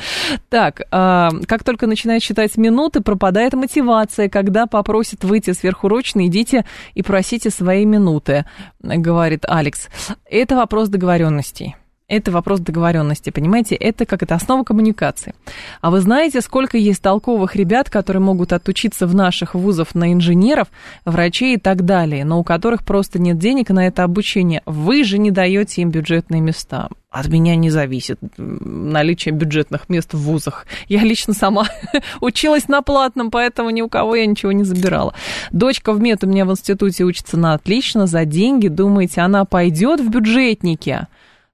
[0.49, 4.29] Так, а, как только начинает считать минуты, пропадает мотивация.
[4.29, 8.45] Когда попросят выйти сверхурочно, идите и просите свои минуты,
[8.79, 9.89] говорит Алекс.
[10.29, 11.75] Это вопрос договоренностей.
[12.10, 13.76] Это вопрос договоренности, понимаете?
[13.76, 15.36] Это как это основа коммуникации.
[15.82, 20.70] А вы знаете, сколько есть толковых ребят, которые могут отучиться в наших вузах на инженеров,
[21.04, 24.62] врачей и так далее, но у которых просто нет денег на это обучение.
[24.65, 26.88] Вы же не даете им бюджетные места.
[27.10, 30.65] От меня не зависит наличие бюджетных мест в вузах.
[30.88, 31.67] Я лично сама
[32.22, 35.13] училась на платном, поэтому ни у кого я ничего не забирала.
[35.52, 38.70] Дочка в мед у меня в институте учится на отлично, за деньги.
[38.70, 41.08] Думаете, она пойдет в бюджетники?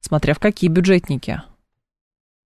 [0.03, 1.41] Смотря в какие бюджетники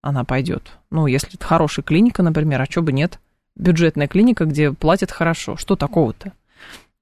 [0.02, 0.70] она пойдет.
[0.90, 3.18] Ну, если это хорошая клиника, например, а что бы нет?
[3.56, 5.56] Бюджетная клиника, где платят хорошо.
[5.56, 6.32] Что такого-то?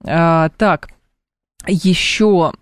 [0.06, 0.88] А, так,
[1.66, 2.52] еще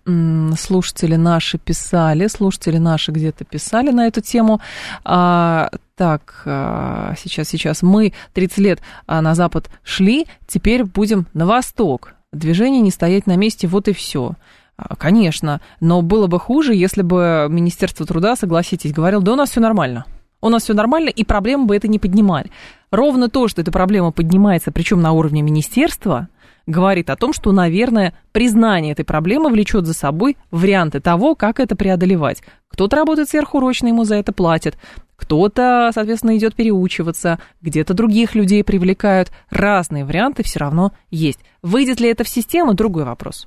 [0.57, 4.61] слушатели наши писали, слушатели наши где-то писали на эту тему.
[5.05, 7.83] А, так, а, сейчас, сейчас.
[7.83, 12.15] Мы 30 лет а, на запад шли, теперь будем на восток.
[12.33, 14.33] Движение не стоять на месте, вот и все.
[14.77, 19.51] А, конечно, но было бы хуже, если бы Министерство труда, согласитесь, говорило, да у нас
[19.51, 20.05] все нормально.
[20.41, 22.51] У нас все нормально, и проблемы бы это не поднимали.
[22.91, 26.29] Ровно то, что эта проблема поднимается, причем на уровне министерства,
[26.67, 31.77] говорит о том, что, наверное, признание этой проблемы влечет за собой варианты того, как это
[31.77, 32.43] преодолевать.
[32.69, 34.77] Кто-то работает сверхурочно, ему за это платят,
[35.17, 39.31] кто-то, соответственно, идет переучиваться, где-то других людей привлекают.
[39.51, 41.39] Разные варианты все равно есть.
[41.63, 43.47] Выйдет ли это в систему, другой вопрос.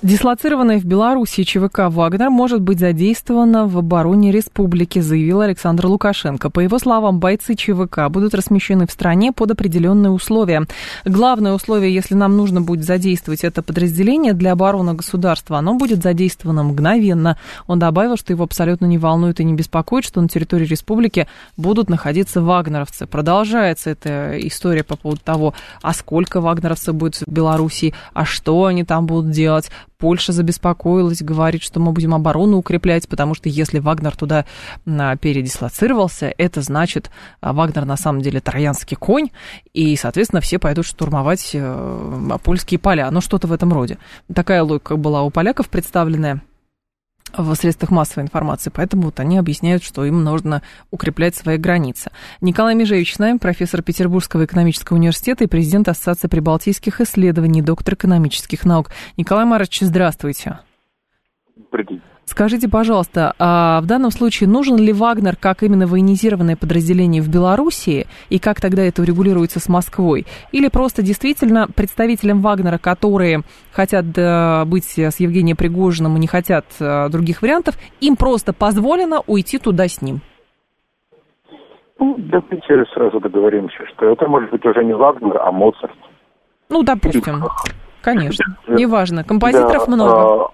[0.00, 6.50] Дислоцированная в Беларуси ЧВК «Вагнер» может быть задействована в обороне республики, заявил Александр Лукашенко.
[6.50, 10.68] По его словам, бойцы ЧВК будут размещены в стране под определенные условия.
[11.04, 16.62] Главное условие, если нам нужно будет задействовать это подразделение для обороны государства, оно будет задействовано
[16.62, 17.36] мгновенно.
[17.66, 21.90] Он добавил, что его абсолютно не волнует и не беспокоит, что на территории республики будут
[21.90, 23.08] находиться вагнеровцы.
[23.08, 28.84] Продолжается эта история по поводу того, а сколько вагнеровцев будет в Беларуси, а что они
[28.84, 34.16] там будут делать Польша забеспокоилась, говорит, что мы будем оборону укреплять, потому что если Вагнер
[34.16, 34.44] туда
[34.86, 39.30] а, передислоцировался, это значит, а, Вагнер на самом деле троянский конь,
[39.74, 43.10] и, соответственно, все пойдут штурмовать э, польские поля.
[43.10, 43.98] Ну, что-то в этом роде.
[44.32, 46.42] Такая логика была у поляков представленная
[47.36, 52.10] в средствах массовой информации, поэтому вот они объясняют, что им нужно укреплять свои границы.
[52.40, 58.64] Николай Межевич с нами, профессор Петербургского экономического университета и президент Ассоциации прибалтийских исследований, доктор экономических
[58.64, 58.90] наук.
[59.16, 60.60] Николай Марович, здравствуйте.
[61.70, 62.02] Привет.
[62.28, 68.06] Скажите, пожалуйста, а в данном случае нужен ли Вагнер как именно военизированное подразделение в Белоруссии,
[68.28, 70.26] и как тогда это урегулируется с Москвой?
[70.52, 74.04] Или просто действительно представителям Вагнера, которые хотят
[74.68, 79.88] быть с Евгением Пригожиным и не хотят а, других вариантов, им просто позволено уйти туда
[79.88, 80.20] с ним?
[81.98, 85.96] Ну, давайте сразу договоримся, что это может быть уже не Вагнер, а Моцарт.
[86.68, 87.44] Ну, допустим.
[88.02, 88.58] Конечно.
[88.68, 89.24] Неважно.
[89.24, 90.50] Композиторов да, много.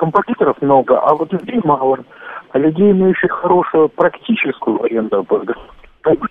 [0.00, 1.98] Композиторов много, а вот людей мало.
[2.52, 4.78] А людей, имеющих хорошую практическую
[5.24, 6.26] подготовку.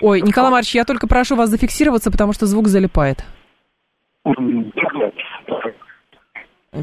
[0.00, 3.24] Ой, Николай Марч, я только прошу вас зафиксироваться, потому что звук залипает.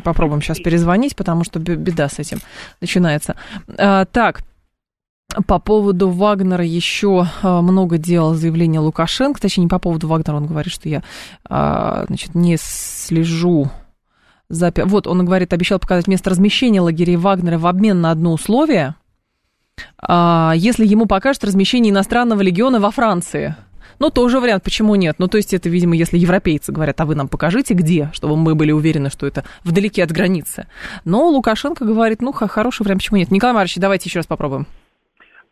[0.05, 2.37] Попробуем сейчас перезвонить, потому что беда с этим
[2.79, 3.35] начинается.
[3.77, 4.39] А, так,
[5.47, 10.47] по поводу Вагнера еще а, много делал заявление Лукашенко, точнее, не по поводу Вагнера, он
[10.47, 11.03] говорит, что я
[11.49, 13.69] а, значит, не слежу
[14.49, 14.71] за...
[14.75, 18.95] Вот, он говорит, обещал показать место размещения лагерей Вагнера в обмен на одно условие,
[19.97, 23.55] а, если ему покажут размещение иностранного легиона во Франции.
[23.99, 25.15] Ну, тоже вариант, почему нет?
[25.19, 28.55] Ну, то есть это, видимо, если европейцы говорят, а вы нам покажите, где, чтобы мы
[28.55, 30.67] были уверены, что это вдалеке от границы.
[31.05, 33.31] Но Лукашенко говорит, ну, хороший вариант, почему нет?
[33.31, 34.67] Николай Марьевич, давайте еще раз попробуем.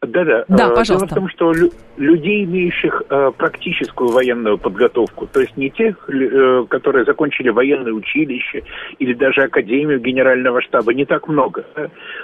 [0.06, 0.46] Да-да.
[0.48, 0.96] Да, Э, пожалуйста.
[0.96, 6.10] Дело в том, что лю- людей, имеющих э, практическую военную подготовку, то есть не тех,
[6.10, 8.64] э, которые закончили военное училище
[8.98, 11.66] или даже Академию Генерального штаба, не так много.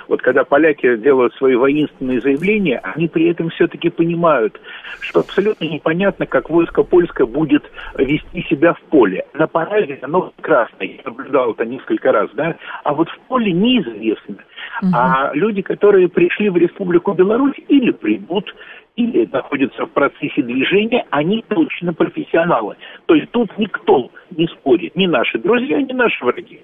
[0.07, 4.59] Вот когда поляки делают свои воинственные заявления, они при этом все-таки понимают,
[5.01, 7.63] что абсолютно непонятно, как войско польское будет
[7.95, 9.23] вести себя в поле.
[9.35, 14.37] На параде оно прекрасно, я наблюдал это несколько раз, да, а вот в поле неизвестно.
[14.93, 18.53] А люди, которые пришли в Республику Беларусь, или придут,
[18.95, 22.75] или находятся в процессе движения, они точно профессионалы.
[23.05, 26.59] То есть тут никто не спорит, ни наши друзья, ни наши враги.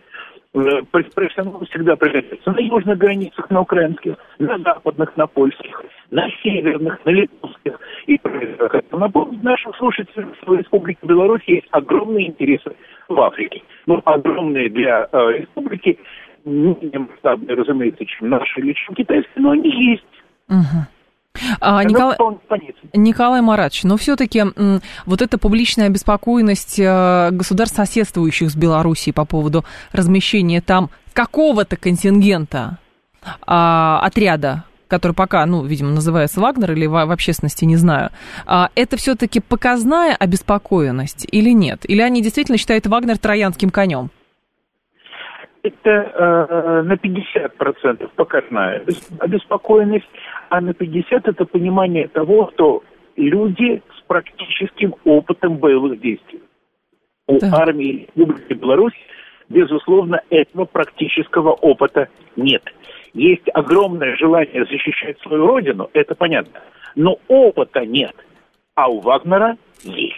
[0.56, 6.30] Э, проф- Профессионалы всегда пригодятся на южных границах, на украинских, на западных, на польских, на
[6.44, 7.80] северных, на литовских.
[8.06, 12.76] И э, хочу напомнить нашим слушателям, что в Республике Беларусь есть огромные интересы
[13.10, 13.64] в Африке.
[13.88, 15.98] Ну, огромные для э, республики,
[16.46, 20.04] менее масштабные, разумеется, чем наши или чем китайские, но они есть.
[20.48, 20.88] Мгм.
[21.60, 22.16] А, Николай...
[22.94, 24.44] Николай Маратович, но все-таки
[25.06, 32.78] вот эта публичная обеспокоенность э, государств, соседствующих с Белоруссией по поводу размещения там какого-то контингента
[33.48, 38.12] а, отряда, который пока, ну, видимо, называется Вагнер или в, в общественности, не знаю,
[38.46, 41.82] а, это все-таки показная обеспокоенность или нет?
[41.90, 44.12] Или они действительно считают Вагнер троянским конем?
[45.64, 48.84] Это э, на 50% показная
[49.20, 50.10] обеспокоенность,
[50.50, 52.84] а на 50% это понимание того, что
[53.16, 56.42] люди с практическим опытом боевых действий.
[57.28, 57.54] У Так.
[57.54, 58.94] армии Республики Беларусь,
[59.48, 62.64] безусловно, этого практического опыта нет.
[63.14, 66.60] Есть огромное желание защищать свою родину, это понятно,
[66.96, 68.16] но опыта нет,
[68.76, 70.13] а у Вагнера есть.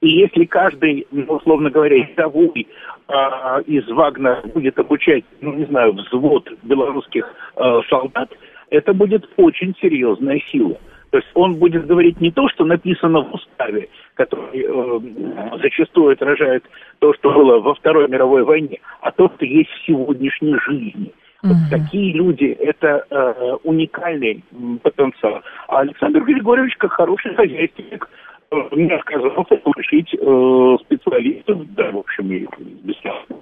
[0.00, 2.68] И если каждый, ну, условно говоря, рядовой
[3.08, 8.30] а, из Вагнера будет обучать, ну, не знаю, взвод белорусских а, солдат,
[8.70, 10.76] это будет очень серьезная сила.
[11.10, 16.64] То есть он будет говорить не то, что написано в уставе, который э, зачастую отражает
[16.98, 21.12] то, что было во Второй мировой войне, а то, что есть в сегодняшней жизни.
[21.42, 24.44] Вот такие люди– это э, уникальный
[24.82, 25.40] потенциал.
[25.68, 28.08] А Александр Григорьевич, как хороший хозяйственник,
[28.50, 32.46] не отказался получить э, специалистов, да, в общем, и
[32.82, 33.36] бесплатно.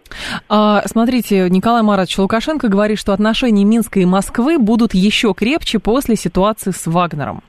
[0.48, 6.16] А, смотрите, Николай Маратович Лукашенко говорит, что отношения Минска и Москвы будут еще крепче после
[6.16, 7.42] ситуации с Вагнером.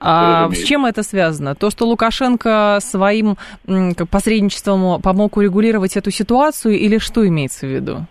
[0.00, 1.54] А, с чем это связано?
[1.54, 8.06] То, что Лукашенко своим как посредничеством помог урегулировать эту ситуацию, или что имеется в виду?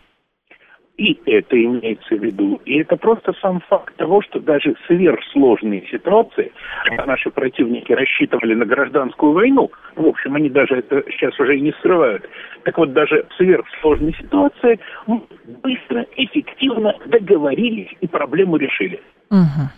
[0.99, 2.59] И это имеется в виду.
[2.65, 6.51] И это просто сам факт того, что даже сверхсложные ситуации,
[6.97, 11.61] а наши противники рассчитывали на гражданскую войну, в общем, они даже это сейчас уже и
[11.61, 12.29] не скрывают.
[12.63, 15.21] Так вот, даже в сверхсложной ситуации мы
[15.63, 19.01] быстро, эффективно договорились и проблему решили.
[19.29, 19.69] Мгм.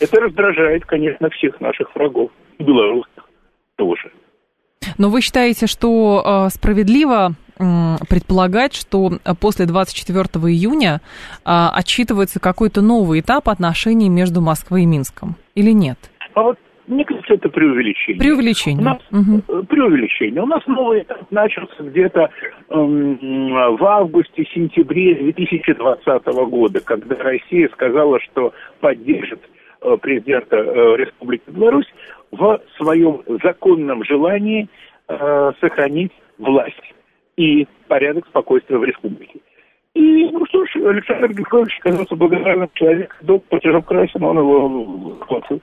[0.00, 3.28] Это раздражает, конечно, всех наших врагов, белорусских
[3.76, 4.10] тоже.
[4.96, 12.82] Но вы считаете, что э, справедливо предполагать, что э, после 24 июня э, отчитывается какой-то
[12.82, 15.36] новый этап отношений между Москвой и Минском?
[15.54, 15.98] Или нет?
[16.34, 18.16] А вот мне кажется, это преувеличение.
[18.16, 18.84] У Преувеличение.
[18.84, 19.42] нас Мгм.
[19.48, 20.42] э, преувеличение.
[20.42, 22.28] У нас новый этап начался где-то
[22.70, 29.40] эм, в августе-сентябре 2020 года, когда Россия сказала, что поддержит
[29.80, 31.90] э, президента э, Республики Беларусь
[32.30, 34.68] в своем законном желании
[35.08, 36.94] э, сохранить власть
[37.36, 39.40] и порядок спокойствия в республике.
[39.94, 45.60] И, ну что ж, Александр Григорьевич оказался благодарным человеком, долг платежом красен, он его схватил.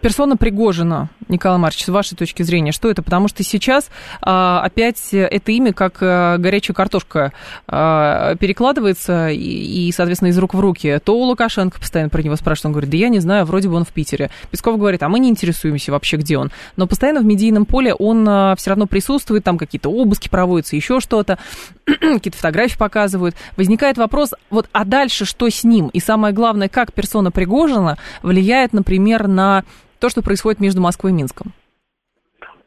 [0.00, 3.02] Персона Пригожина, Николай Маркович, с вашей точки зрения, что это?
[3.02, 3.90] Потому что сейчас
[4.20, 7.32] а, опять это имя как а, горячая картошка
[7.66, 11.00] а, перекладывается и, и, соответственно, из рук в руки.
[11.04, 13.84] То Лукашенко постоянно про него спрашивает, он говорит, да я не знаю, вроде бы он
[13.84, 14.30] в Питере.
[14.50, 16.50] Песков говорит, а мы не интересуемся вообще, где он.
[16.76, 21.00] Но постоянно в медийном поле он а, все равно присутствует, там какие-то обыски проводятся, еще
[21.00, 21.38] что-то,
[21.86, 23.34] какие-то фотографии показывают.
[23.56, 25.88] Возникает вопрос, вот, а дальше что с ним?
[25.92, 29.64] И самое главное, как персона Пригожина влияет, например, на
[30.00, 31.52] то, что происходит между Москвой и Минском?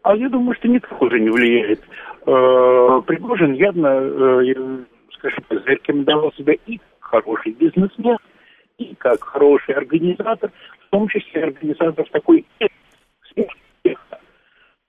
[0.03, 1.81] А я думаю, что никак уже не влияет.
[2.25, 4.83] Э, Пригожин явно, э,
[5.17, 8.17] скажем так, зарекомендовал себя и хороший бизнесмен,
[8.77, 10.51] и как хороший организатор,
[10.87, 14.19] в том числе организатор такой сверхуспеха.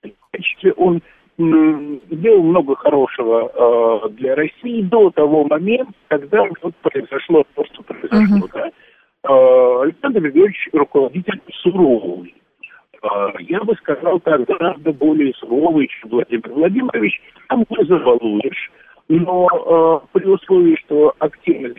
[0.03, 1.03] В качестве он
[1.39, 7.83] м, сделал много хорошего э, для России до того момента, когда вот произошло то, что
[7.83, 8.37] произошло.
[8.37, 8.49] Мгм.
[8.53, 8.71] да.
[9.29, 12.35] Э, Александр Григорьевич руководитель суровый.
[13.41, 18.71] я бы сказал так, гораздо более суровый, чем Владимир Владимирович, там не завалуешь.
[19.09, 21.79] Но э, при условии, что активность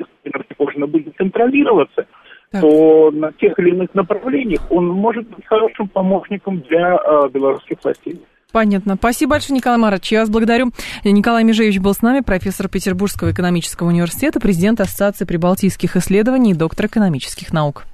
[0.57, 2.07] можно будет контролироваться,
[2.51, 2.61] так.
[2.61, 8.21] то на тех или иных направлениях он может быть хорошим помощником для э, белорусских властей.
[8.51, 8.95] Понятно.
[8.95, 10.11] Спасибо большое, Николай Марович.
[10.11, 10.71] Я вас благодарю.
[11.03, 16.87] Николай Межевич был с нами, профессор Петербургского экономического университета, президент Ассоциации прибалтийских исследований и доктор
[16.87, 17.85] экономических наук.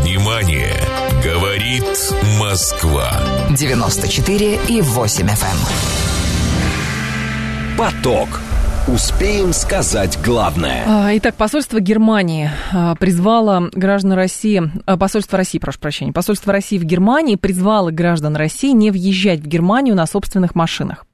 [0.00, 0.76] Внимание!
[1.24, 1.84] Говорит
[2.40, 3.10] Москва.
[3.56, 5.28] 94 и 8 FM.
[5.28, 5.36] Эм.
[7.78, 8.28] Поток.
[8.88, 10.82] Успеем сказать главное.
[10.88, 16.78] А, итак, посольство Германии а, призвало граждан России, а, посольство России, прошу прощения, посольство России
[16.78, 21.06] в Германии призвало граждан России не въезжать в Германию на собственных машинах.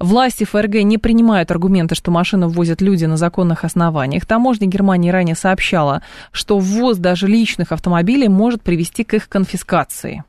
[0.00, 4.24] Власти ФРГ не принимают аргументы, что машины ввозят люди на законных основаниях.
[4.24, 6.02] Таможня Германии ранее сообщала,
[6.32, 10.24] что ввоз даже личных автомобилей может привести к их конфискации.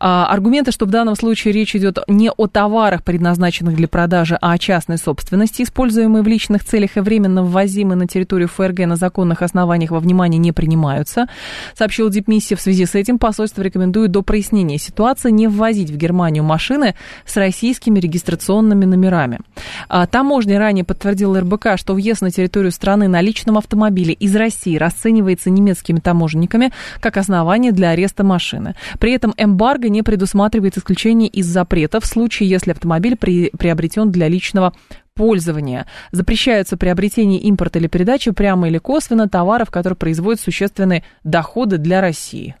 [0.00, 4.52] А, аргументы, что в данном случае речь идет не о товарах, предназначенных для продажи, а
[4.52, 9.42] о частной собственности, используемой в личных целях и временно ввозимой на территорию ФРГ на законных
[9.42, 11.26] основаниях во внимание не принимаются,
[11.74, 12.56] сообщил Дипмиссия.
[12.56, 17.36] В связи с этим посольство рекомендует до прояснения ситуации не ввозить в Германию машины с
[17.36, 19.40] российскими регистрационными номерами.
[19.88, 24.76] А, таможня ранее подтвердила РБК, что въезд на территорию страны на личном автомобиле из России
[24.76, 28.74] расценивается немецкими таможенниками как основание для ареста машины.
[28.98, 34.10] При этом эмбарго эмбарго не предусматривает исключение из запрета в случае, если автомобиль при, приобретен
[34.10, 34.72] для личного
[35.14, 35.86] пользования.
[36.12, 42.56] Запрещаются приобретение, импорт или передача прямо или косвенно товаров, которые производят существенные доходы для России.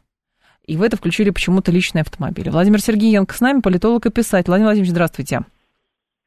[0.66, 2.48] И в это включили почему-то личные автомобили.
[2.48, 4.48] Владимир Сергеенко с нами, политолог и писатель.
[4.48, 5.40] Владимир Владимирович, здравствуйте.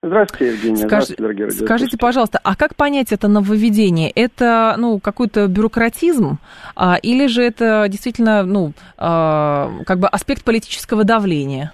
[0.03, 0.75] Здравствуйте, Евгения.
[0.77, 0.89] Скаж...
[0.89, 4.11] Здравствуйте, дорогие Скажите, пожалуйста, а как понять это нововведение?
[4.11, 6.37] Это, ну, какой-то бюрократизм,
[6.75, 11.73] а, или же это действительно, ну, а, как бы аспект политического давления?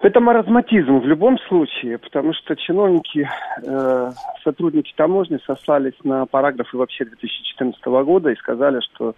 [0.00, 3.28] Это маразматизм в любом случае, потому что чиновники,
[3.62, 4.10] э,
[4.42, 9.14] сотрудники таможни сослались на параграфы вообще 2014 года и сказали, что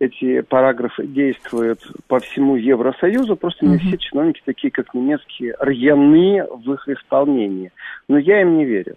[0.00, 6.72] эти параграфы действуют по всему Евросоюзу, просто не все чиновники такие, как немецкие, рьяны в
[6.72, 7.70] их исполнении.
[8.08, 8.96] Но я им не верю.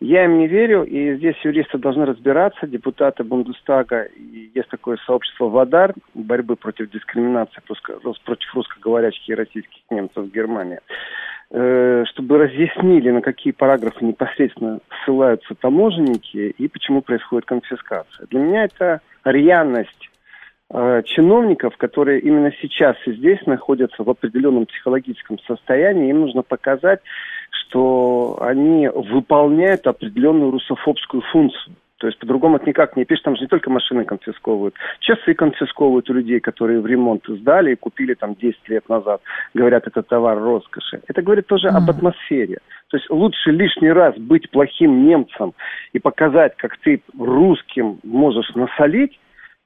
[0.00, 5.48] Я им не верю, и здесь юристы должны разбираться, депутаты Бундестага, и есть такое сообщество
[5.48, 7.62] ВАДАР, борьбы против дискриминации
[8.24, 10.80] против русскоговорящих и российских немцев в Германии,
[11.50, 18.26] э, чтобы разъяснили, на какие параграфы непосредственно ссылаются таможенники и почему происходит конфискация.
[18.26, 20.10] Для меня это рьяность
[21.04, 27.00] чиновников, которые именно сейчас и здесь находятся в определенном психологическом состоянии, им нужно показать,
[27.50, 31.76] что они выполняют определенную русофобскую функцию.
[31.98, 36.10] То есть по-другому это никак не пишешь, там же не только машины конфисковывают, часы конфисковывают
[36.10, 39.20] у людей, которые в ремонт сдали и купили там 10 лет назад.
[39.54, 41.00] Говорят, это товар роскоши.
[41.06, 41.76] Это говорит тоже mm.
[41.76, 42.58] об атмосфере.
[42.88, 45.54] То есть лучше лишний раз быть плохим немцем
[45.92, 49.16] и показать, как ты русским можешь насолить,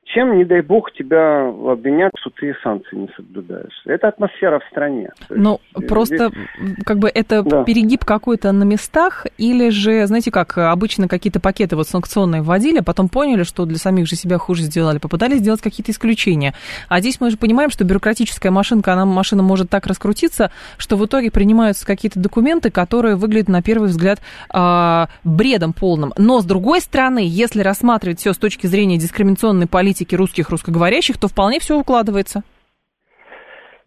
[0.06, 3.82] чем, не дай бог, тебя обвинят, что ты санкции не соблюдаешь.
[3.84, 5.10] Это атмосфера в стране.
[5.28, 6.76] Ну, просто здесь...
[6.84, 7.64] как бы это да.
[7.64, 12.82] перегиб какой-то на местах, или же, знаете как, обычно какие-то пакеты вот санкционные вводили, а
[12.82, 16.54] потом поняли, что для самих же себя хуже сделали, попытались сделать какие-то исключения.
[16.88, 21.04] А здесь мы же понимаем, что бюрократическая машинка, она, машина может так раскрутиться, что в
[21.04, 24.20] итоге принимаются какие-то документы, которые выглядят на первый взгляд
[24.54, 26.12] э, бредом полным.
[26.16, 31.16] Но, с другой стороны, если рассматривать все с точки зрения дискриминационной политики, политики русских русскоговорящих,
[31.16, 32.42] то вполне все укладывается.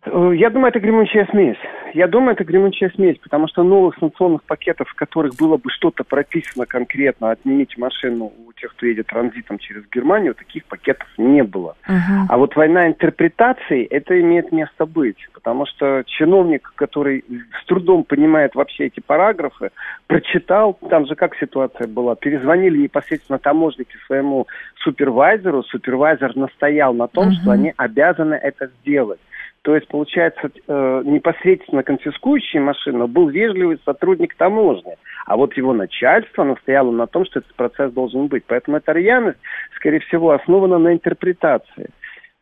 [0.05, 1.57] Э, я думаю, это гремучая смесь.
[1.93, 6.03] Я думаю, это гремучая смесь, потому что новых санкционных пакетов, в которых было бы что-то
[6.03, 11.75] прописано конкретно, отнимите машину у тех, кто едет транзитом через Германию, таких пакетов не было.
[11.87, 12.25] Uh-huh.
[12.27, 17.25] А вот война интерпретаций, это имеет место быть, потому что чиновник, который
[17.61, 19.71] с трудом понимает вообще эти параграфы,
[20.07, 24.47] прочитал, там же как ситуация была, перезвонили непосредственно таможники своему
[24.83, 27.41] супервайзеру, супервайзер настоял на том, uh-huh.
[27.41, 29.19] что они обязаны это сделать.
[29.61, 34.95] То есть, получается, э, непосредственно конфискующий машину был вежливый сотрудник таможни,
[35.25, 38.43] а вот его начальство настояло на том, что этот процесс должен быть.
[38.47, 39.39] Поэтому эта рьяность,
[39.75, 41.89] скорее всего, основана на интерпретации.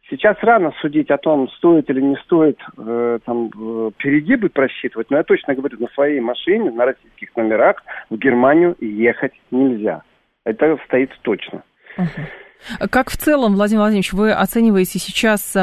[0.09, 5.18] Сейчас рано судить о том, стоит или не стоит э, там, э, перегибы просчитывать, но
[5.18, 10.03] я точно говорю, на своей машине, на российских номерах в Германию ехать нельзя.
[10.45, 11.63] Это стоит точно.
[12.89, 15.57] Как в целом, Владимир Владимирович, вы оцениваете сейчас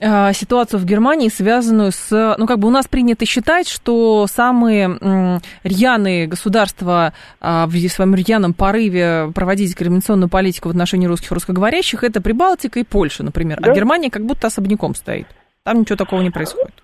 [0.00, 2.36] э, ситуацию в Германии, связанную с...
[2.38, 8.14] Ну, как бы у нас принято считать, что самые э, рьяные государства э, в своем
[8.14, 13.58] рьяном порыве проводить дискриминационную политику в отношении русских русскоговорящих это Прибалтика и Польша, например.
[13.60, 13.72] А да?
[13.72, 15.26] А Германия как будто особняком стоит.
[15.64, 16.74] Там ничего такого не происходит.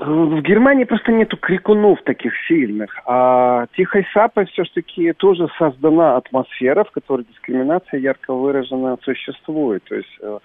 [0.00, 6.92] В Германии просто нету крикунов таких сильных, а Тихой Сапой все-таки тоже создана атмосфера, в
[6.92, 9.82] которой дискриминация ярко выражена существует.
[9.84, 10.38] То есть э,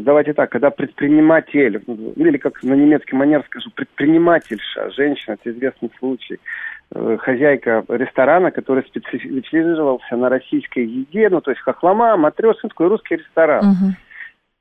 [0.00, 1.82] давайте так, когда предприниматель,
[2.16, 6.38] или как на немецкий манер скажу, предпринимательша, женщина, это известный случай,
[6.94, 13.64] э, хозяйка ресторана, который специализировался на российской еде, ну то есть хохлома, матрешинский русский ресторан.
[13.64, 13.94] Uh-huh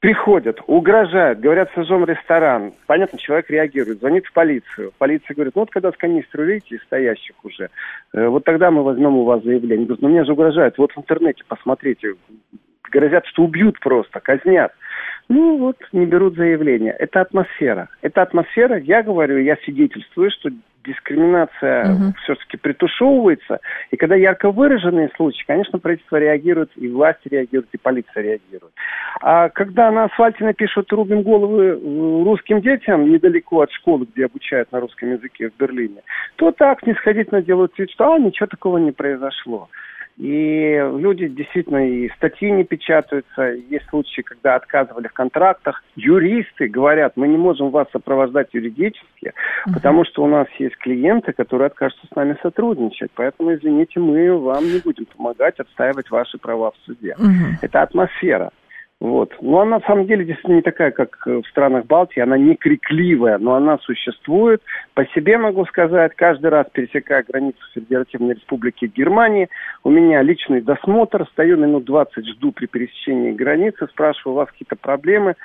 [0.04, 2.74] приходят, угрожают, говорят, сожжем ресторан.
[2.88, 4.92] Понятно, человек реагирует, звонит в полицию.
[4.98, 7.70] Полиция говорит, ну вот когда с канистры увидите, стоящих уже,
[8.14, 9.86] э, вот тогда мы возьмем у вас заявление.
[9.86, 12.16] Говорит, ну мне же угрожают, вот в интернете посмотрите,
[12.92, 14.74] грозят, что убьют просто, казнят.
[15.30, 16.94] Ну вот, не берут заявление.
[17.00, 17.90] Это атмосфера.
[18.02, 20.50] Это атмосфера, я говорю, я свидетельствую, что
[20.86, 22.14] дискриминация угу.
[22.24, 23.60] все-таки притушевывается.
[23.92, 28.74] И когда ярко выраженные случаи, конечно, правительство реагирует, и власти реагируют, и полиция реагирует.
[29.22, 34.72] А когда на асфальте напишут «рубим головы э, русским детям» недалеко от школы, где обучают
[34.72, 36.02] на русском языке в Берлине,
[36.36, 39.70] то так снисходительно делают вид, что «а, ничего такого не произошло».
[40.18, 43.42] И люди действительно и статьи не печатаются.
[43.70, 45.84] Есть случаи, когда отказывали в контрактах.
[45.96, 49.74] Юристы говорят, мы не можем вас сопровождать юридически, uh-huh.
[49.74, 53.10] потому что у нас есть клиенты, которые откажутся с нами сотрудничать.
[53.16, 57.16] Поэтому, извините, мы вам не будем помогать отстаивать ваши права в суде.
[57.18, 57.58] Uh-huh.
[57.62, 58.52] Это атмосфера.
[59.04, 59.34] Вот.
[59.42, 62.56] Но она на самом деле действительно не такая, как э, в странах Балтии, она не
[62.56, 64.62] крикливая, но она существует.
[64.94, 69.50] По себе могу сказать, каждый раз пересекая границу Федеративной Республики Германии,
[69.84, 74.78] у меня личный досмотр, стою минут 20, жду при пересечении границы, спрашиваю, у вас какие-то
[74.78, 75.36] проблемы,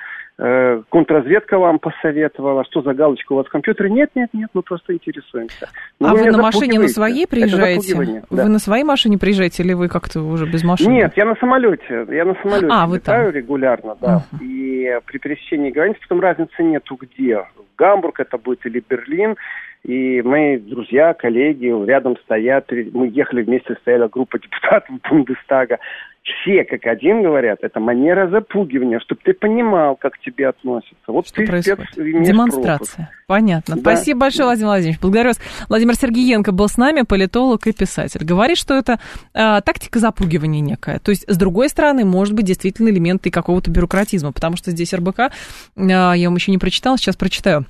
[0.89, 3.89] контрразведка вам посоветовала, что за галочка у вас в компьютере.
[3.89, 5.69] Нет, нет, нет, мы просто интересуемся.
[5.99, 7.95] Но а вы, вы на машине на своей приезжаете?
[7.95, 8.47] Вы да.
[8.47, 10.93] на своей машине приезжаете или вы как-то уже без машины?
[10.93, 12.05] Нет, я на самолете.
[12.09, 13.35] Я на самолете а, вы летаю там.
[13.35, 14.23] регулярно, да.
[14.31, 14.43] Uh-huh.
[14.43, 17.43] И при пересечении границы потом разницы нету где.
[17.77, 19.35] Гамбург это будет или Берлин.
[19.83, 22.69] И мои друзья, коллеги рядом стоят.
[22.93, 25.79] Мы ехали вместе, стояла группа депутатов Бундестага
[26.23, 30.95] все как один говорят, это манера запугивания, чтобы ты понимал, как к тебе относятся.
[31.07, 31.87] Вот Что ты происходит?
[31.95, 32.67] Демонстрация.
[32.67, 32.97] Пропуск.
[33.27, 33.75] Понятно.
[33.75, 33.81] Да.
[33.81, 35.01] Спасибо большое, Владимир Владимирович.
[35.01, 35.39] Благодарю вас.
[35.67, 38.23] Владимир Сергеенко был с нами, политолог и писатель.
[38.23, 38.99] Говорит, что это
[39.33, 40.99] э, тактика запугивания некая.
[40.99, 45.19] То есть, с другой стороны, может быть, действительно элементы какого-то бюрократизма, потому что здесь РБК,
[45.19, 45.29] э,
[45.77, 47.65] я вам еще не прочитала, сейчас прочитаю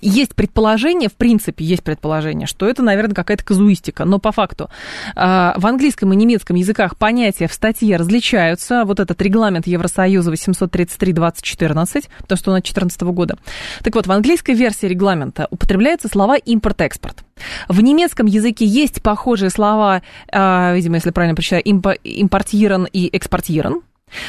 [0.00, 4.70] есть предположение, в принципе, есть предположение, что это, наверное, какая-то казуистика, но по факту
[5.16, 8.84] а, в английском и немецком языках понятия в статье различаются.
[8.84, 13.38] Вот этот регламент Евросоюза 833-2014, потому что он от 2014 года.
[13.82, 17.24] Так вот, в английской версии регламента употребляются слова импорт-экспорт.
[17.68, 23.82] В немецком языке есть похожие слова, а, видимо, если правильно прочитаю, импортирован и экспортирован.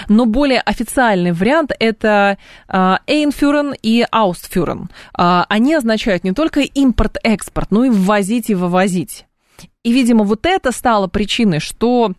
[0.07, 4.89] Но более официальный вариант это Einführen и Ausführen.
[5.13, 9.25] Они означают не только импорт-экспорт, но и ввозить и вывозить.
[9.83, 12.13] И, видимо, вот это стало причиной, что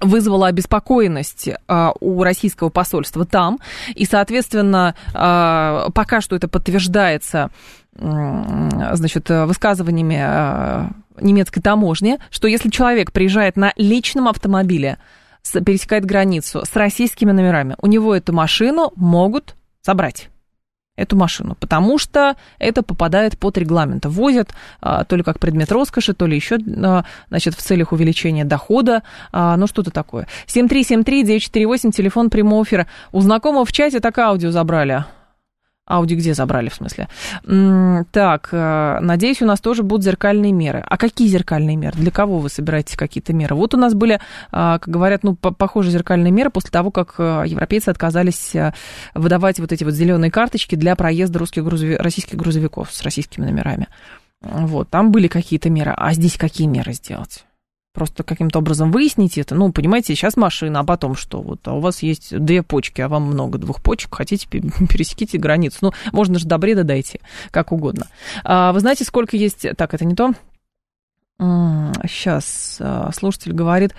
[0.00, 3.58] вызвало обеспокоенность а, у российского посольства там,
[3.94, 7.50] и, соответственно, а, пока что это подтверждается
[7.96, 14.98] значит, высказываниями а, немецкой таможни, что если человек приезжает на личном автомобиле,
[15.52, 20.28] пересекает границу с российскими номерами, у него эту машину могут забрать
[20.96, 24.06] эту машину, потому что это попадает под регламент.
[24.06, 28.44] Возят а, то ли как предмет роскоши, то ли еще, а, значит, в целях увеличения
[28.44, 30.28] дохода, а, ну что-то такое.
[30.46, 32.86] 7373-948, телефон прямого эфира.
[33.12, 35.04] У знакомого в чате так аудио забрали.
[35.86, 37.08] Ауди где забрали, в смысле?
[38.10, 40.82] Так, э, надеюсь, у нас тоже будут зеркальные меры.
[40.86, 41.94] А какие зеркальные меры?
[41.98, 43.54] Для кого вы собираете какие-то меры?
[43.54, 44.18] Вот у нас были,
[44.50, 48.72] а, как говорят, ну, похожие зеркальные меры после того, как э, европейцы отказались э,
[49.14, 53.88] выдавать вот эти вот зеленые карточки для проезда русских грузовик, российских грузовиков с российскими номерами.
[54.40, 55.92] Вот, там были какие-то меры.
[55.94, 57.44] А здесь какие меры сделать?
[57.94, 59.54] Просто каким-то образом выяснить это.
[59.54, 61.40] Ну, понимаете, сейчас машина, а потом что?
[61.40, 65.78] Вот, а у вас есть две почки, а вам много двух почек, хотите, пересеките границу.
[65.80, 67.20] Ну, можно же до бреда дойти,
[67.50, 68.08] как угодно.
[68.42, 69.66] А, вы знаете, сколько есть...
[69.76, 70.34] Так, это не то.
[71.38, 73.94] Сейчас а, слушатель говорит,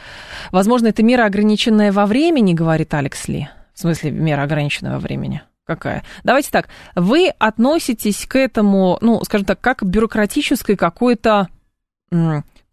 [0.52, 3.50] возможно, это мера, ограниченная во времени, говорит Алекс Ли.
[3.74, 5.41] В смысле, мера, ограниченная во времени.
[5.66, 6.04] Какая?
[6.24, 11.48] Давайте так, вы относитесь к этому, ну, скажем так, как к бюрократической какой-то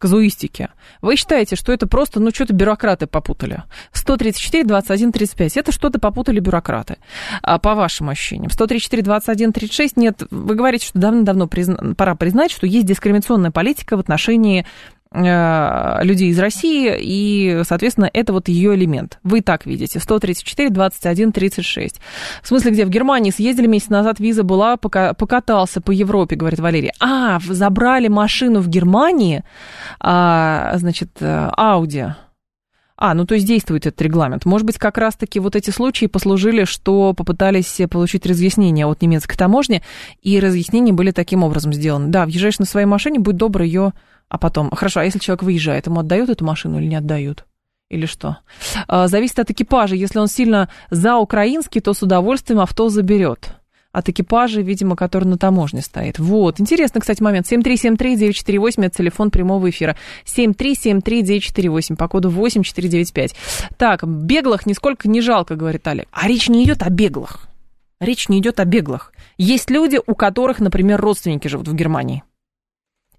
[0.03, 0.67] казуистики.
[1.01, 3.63] Вы считаете, что это просто, ну, что-то бюрократы попутали.
[3.93, 5.55] 134, 21, 35.
[5.55, 6.97] Это что-то попутали бюрократы,
[7.41, 8.51] а, по вашим ощущениям.
[8.51, 9.95] 134, 21, 36.
[9.95, 11.95] Нет, вы говорите, что давно-давно призна...
[11.95, 14.65] пора признать, что есть дискриминационная политика в отношении
[15.13, 19.19] людей из России, и, соответственно, это вот ее элемент.
[19.23, 19.99] Вы так видите.
[19.99, 22.01] 134, 21, 36.
[22.41, 26.59] В смысле, где в Германии съездили месяц назад, виза была, пока, покатался по Европе, говорит
[26.59, 26.93] Валерия.
[26.99, 29.43] А, забрали машину в Германии,
[29.99, 32.05] а, значит, Ауди.
[32.95, 34.45] А, ну то есть действует этот регламент.
[34.45, 39.83] Может быть, как раз-таки вот эти случаи послужили, что попытались получить разъяснение от немецкой таможни,
[40.21, 42.07] и разъяснения были таким образом сделаны.
[42.09, 43.93] Да, въезжаешь на своей машине, будь добр ее
[44.33, 47.45] а потом, хорошо, а если человек выезжает, ему отдают эту машину или не отдают?
[47.91, 48.39] Или что?
[48.87, 49.93] А, зависит от экипажа.
[49.93, 53.51] Если он сильно за украинский, то с удовольствием авто заберет.
[53.91, 56.17] От экипажа, видимо, который на таможне стоит.
[56.17, 56.59] Вот.
[56.59, 57.45] Интересный, кстати, момент.
[57.45, 59.95] 7373948, это телефон прямого эфира.
[60.25, 63.35] 7373948, по коду 8495.
[63.77, 66.07] Так, беглых нисколько не жалко, говорит Олег.
[66.11, 67.41] А речь не идет о беглых.
[67.99, 69.13] Речь не идет о беглых.
[69.37, 72.23] Есть люди, у которых, например, родственники живут в Германии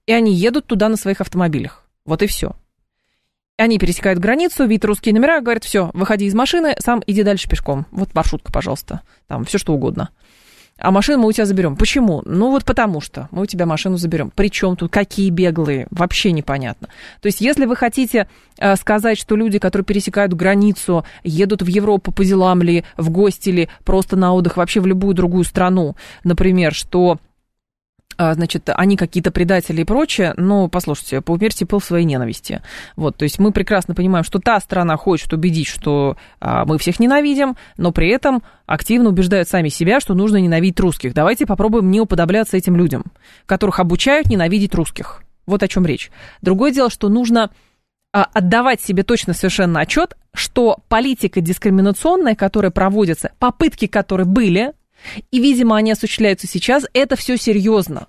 [0.07, 1.85] и они едут туда на своих автомобилях.
[2.05, 2.55] Вот и все.
[3.57, 7.87] Они пересекают границу, видят русские номера, говорят, все, выходи из машины, сам иди дальше пешком.
[7.93, 9.03] Вот маршрутка, пожалуйста.
[9.29, 10.11] Там все что угодно.
[10.77, 11.77] А машину мы у тебя заберем.
[11.77, 12.21] Почему?
[12.25, 14.33] Ну вот потому что мы у тебя машину заберем.
[14.35, 15.87] Причем тут какие беглые?
[15.91, 16.89] Вообще непонятно.
[17.21, 18.27] То есть если вы хотите
[18.59, 23.51] э, сказать, что люди, которые пересекают границу, едут в Европу по делам ли, в гости
[23.51, 25.95] ли, просто на отдых, вообще в любую другую страну,
[26.25, 27.19] например, что
[28.19, 32.62] значит, они какие-то предатели и прочее, но, послушайте, поумерьте пыл своей ненависти.
[32.97, 37.01] Вот, то есть мы прекрасно понимаем, что та страна хочет убедить, что а, мы всех
[37.01, 41.15] ненавидим, но при этом активно убеждают сами себя, что нужно ненавидеть русских.
[41.15, 43.05] Давайте попробуем не уподобляться этим людям,
[43.47, 45.23] которых обучают ненавидеть русских.
[45.47, 46.11] Вот о чем речь.
[46.41, 47.51] Другое дело, что нужно
[48.12, 54.73] а, отдавать себе точно совершенно отчет, что политика дискриминационная, которая проводится, попытки, которые были,
[55.31, 56.85] и, видимо, они осуществляются сейчас.
[56.93, 58.09] Это все серьезно.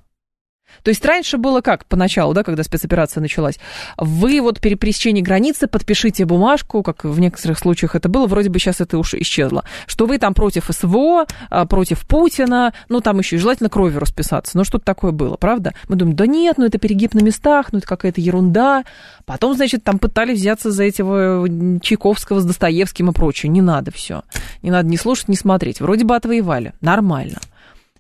[0.83, 3.59] То есть раньше было как поначалу, да, когда спецоперация началась?
[3.97, 8.59] Вы вот при пересечении границы подпишите бумажку, как в некоторых случаях это было, вроде бы
[8.59, 13.37] сейчас это уж исчезло, что вы там против СВО, а, против Путина, ну там еще
[13.37, 14.57] желательно кровью расписаться.
[14.57, 15.73] Ну что-то такое было, правда?
[15.87, 18.83] Мы думаем, да нет, ну это перегиб на местах, ну это какая-то ерунда.
[19.25, 21.47] Потом, значит, там пытались взяться за этого
[21.79, 23.49] Чайковского с Достоевским и прочее.
[23.49, 24.23] Не надо все.
[24.61, 25.81] Не надо ни слушать, ни смотреть.
[25.81, 26.73] Вроде бы отвоевали.
[26.81, 27.39] Нормально.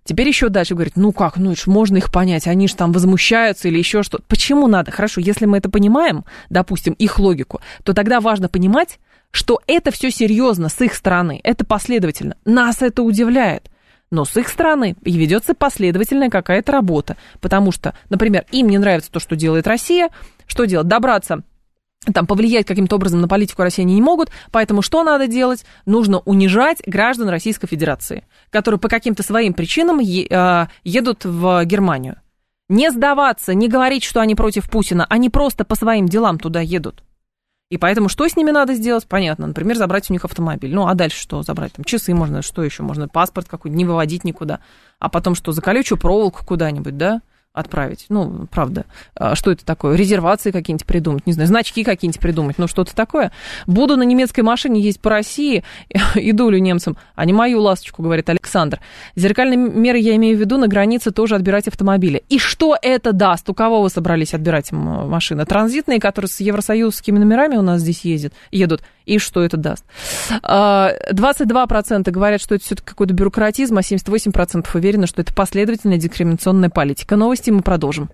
[0.05, 3.67] Теперь еще дальше говорит, ну как, ну ж можно их понять, они же там возмущаются
[3.67, 4.23] или еще что-то.
[4.27, 4.91] Почему надо?
[4.91, 8.99] Хорошо, если мы это понимаем, допустим, их логику, то тогда важно понимать,
[9.31, 12.37] что это все серьезно с их стороны, это последовательно.
[12.45, 13.71] Нас это удивляет.
[14.11, 17.17] Но с их стороны и ведется последовательная какая-то работа.
[17.41, 20.09] Потому что, например, им не нравится то, что делает Россия.
[20.45, 20.87] Что делать?
[20.87, 21.41] Добраться
[22.13, 25.65] там повлиять каким-то образом на политику России они не могут, поэтому что надо делать?
[25.85, 29.99] Нужно унижать граждан Российской Федерации, которые по каким-то своим причинам
[30.31, 32.17] а, едут в Германию.
[32.69, 37.03] Не сдаваться, не говорить, что они против Путина, они просто по своим делам туда едут.
[37.69, 39.07] И поэтому что с ними надо сделать?
[39.07, 39.47] Понятно.
[39.47, 40.73] Например, забрать у них автомобиль.
[40.73, 41.73] Ну, а дальше что забрать?
[41.73, 43.07] Там часы можно, что еще можно?
[43.07, 44.59] Паспорт какой-то, не выводить никуда.
[44.99, 47.21] А потом что, за колючую проволоку куда-нибудь, да?
[47.55, 48.05] Отправить.
[48.09, 48.85] Ну, правда.
[49.15, 49.95] А что это такое?
[49.95, 53.31] Резервации какие-нибудь придумать, не знаю, значки какие-нибудь придумать, ну, что-то такое.
[53.65, 55.63] Буду на немецкой машине ездить по России,
[56.15, 58.79] иду ли немцам, а не мою ласточку, говорит Александр.
[59.15, 62.23] Зеркальные меры я имею в виду на границе тоже отбирать автомобили.
[62.29, 63.49] И что это даст?
[63.49, 65.45] У кого вы собрались отбирать машины?
[65.45, 68.81] Транзитные, которые с евросоюзскими номерами у нас здесь ездят, едут.
[69.05, 69.85] И что это даст?
[70.41, 76.69] 22% а, говорят, что это все-таки какой-то бюрократизм, а 78% уверены, что это последовательная дискриминационная
[76.69, 77.15] политика.
[77.45, 78.09] Новости мы продолжим.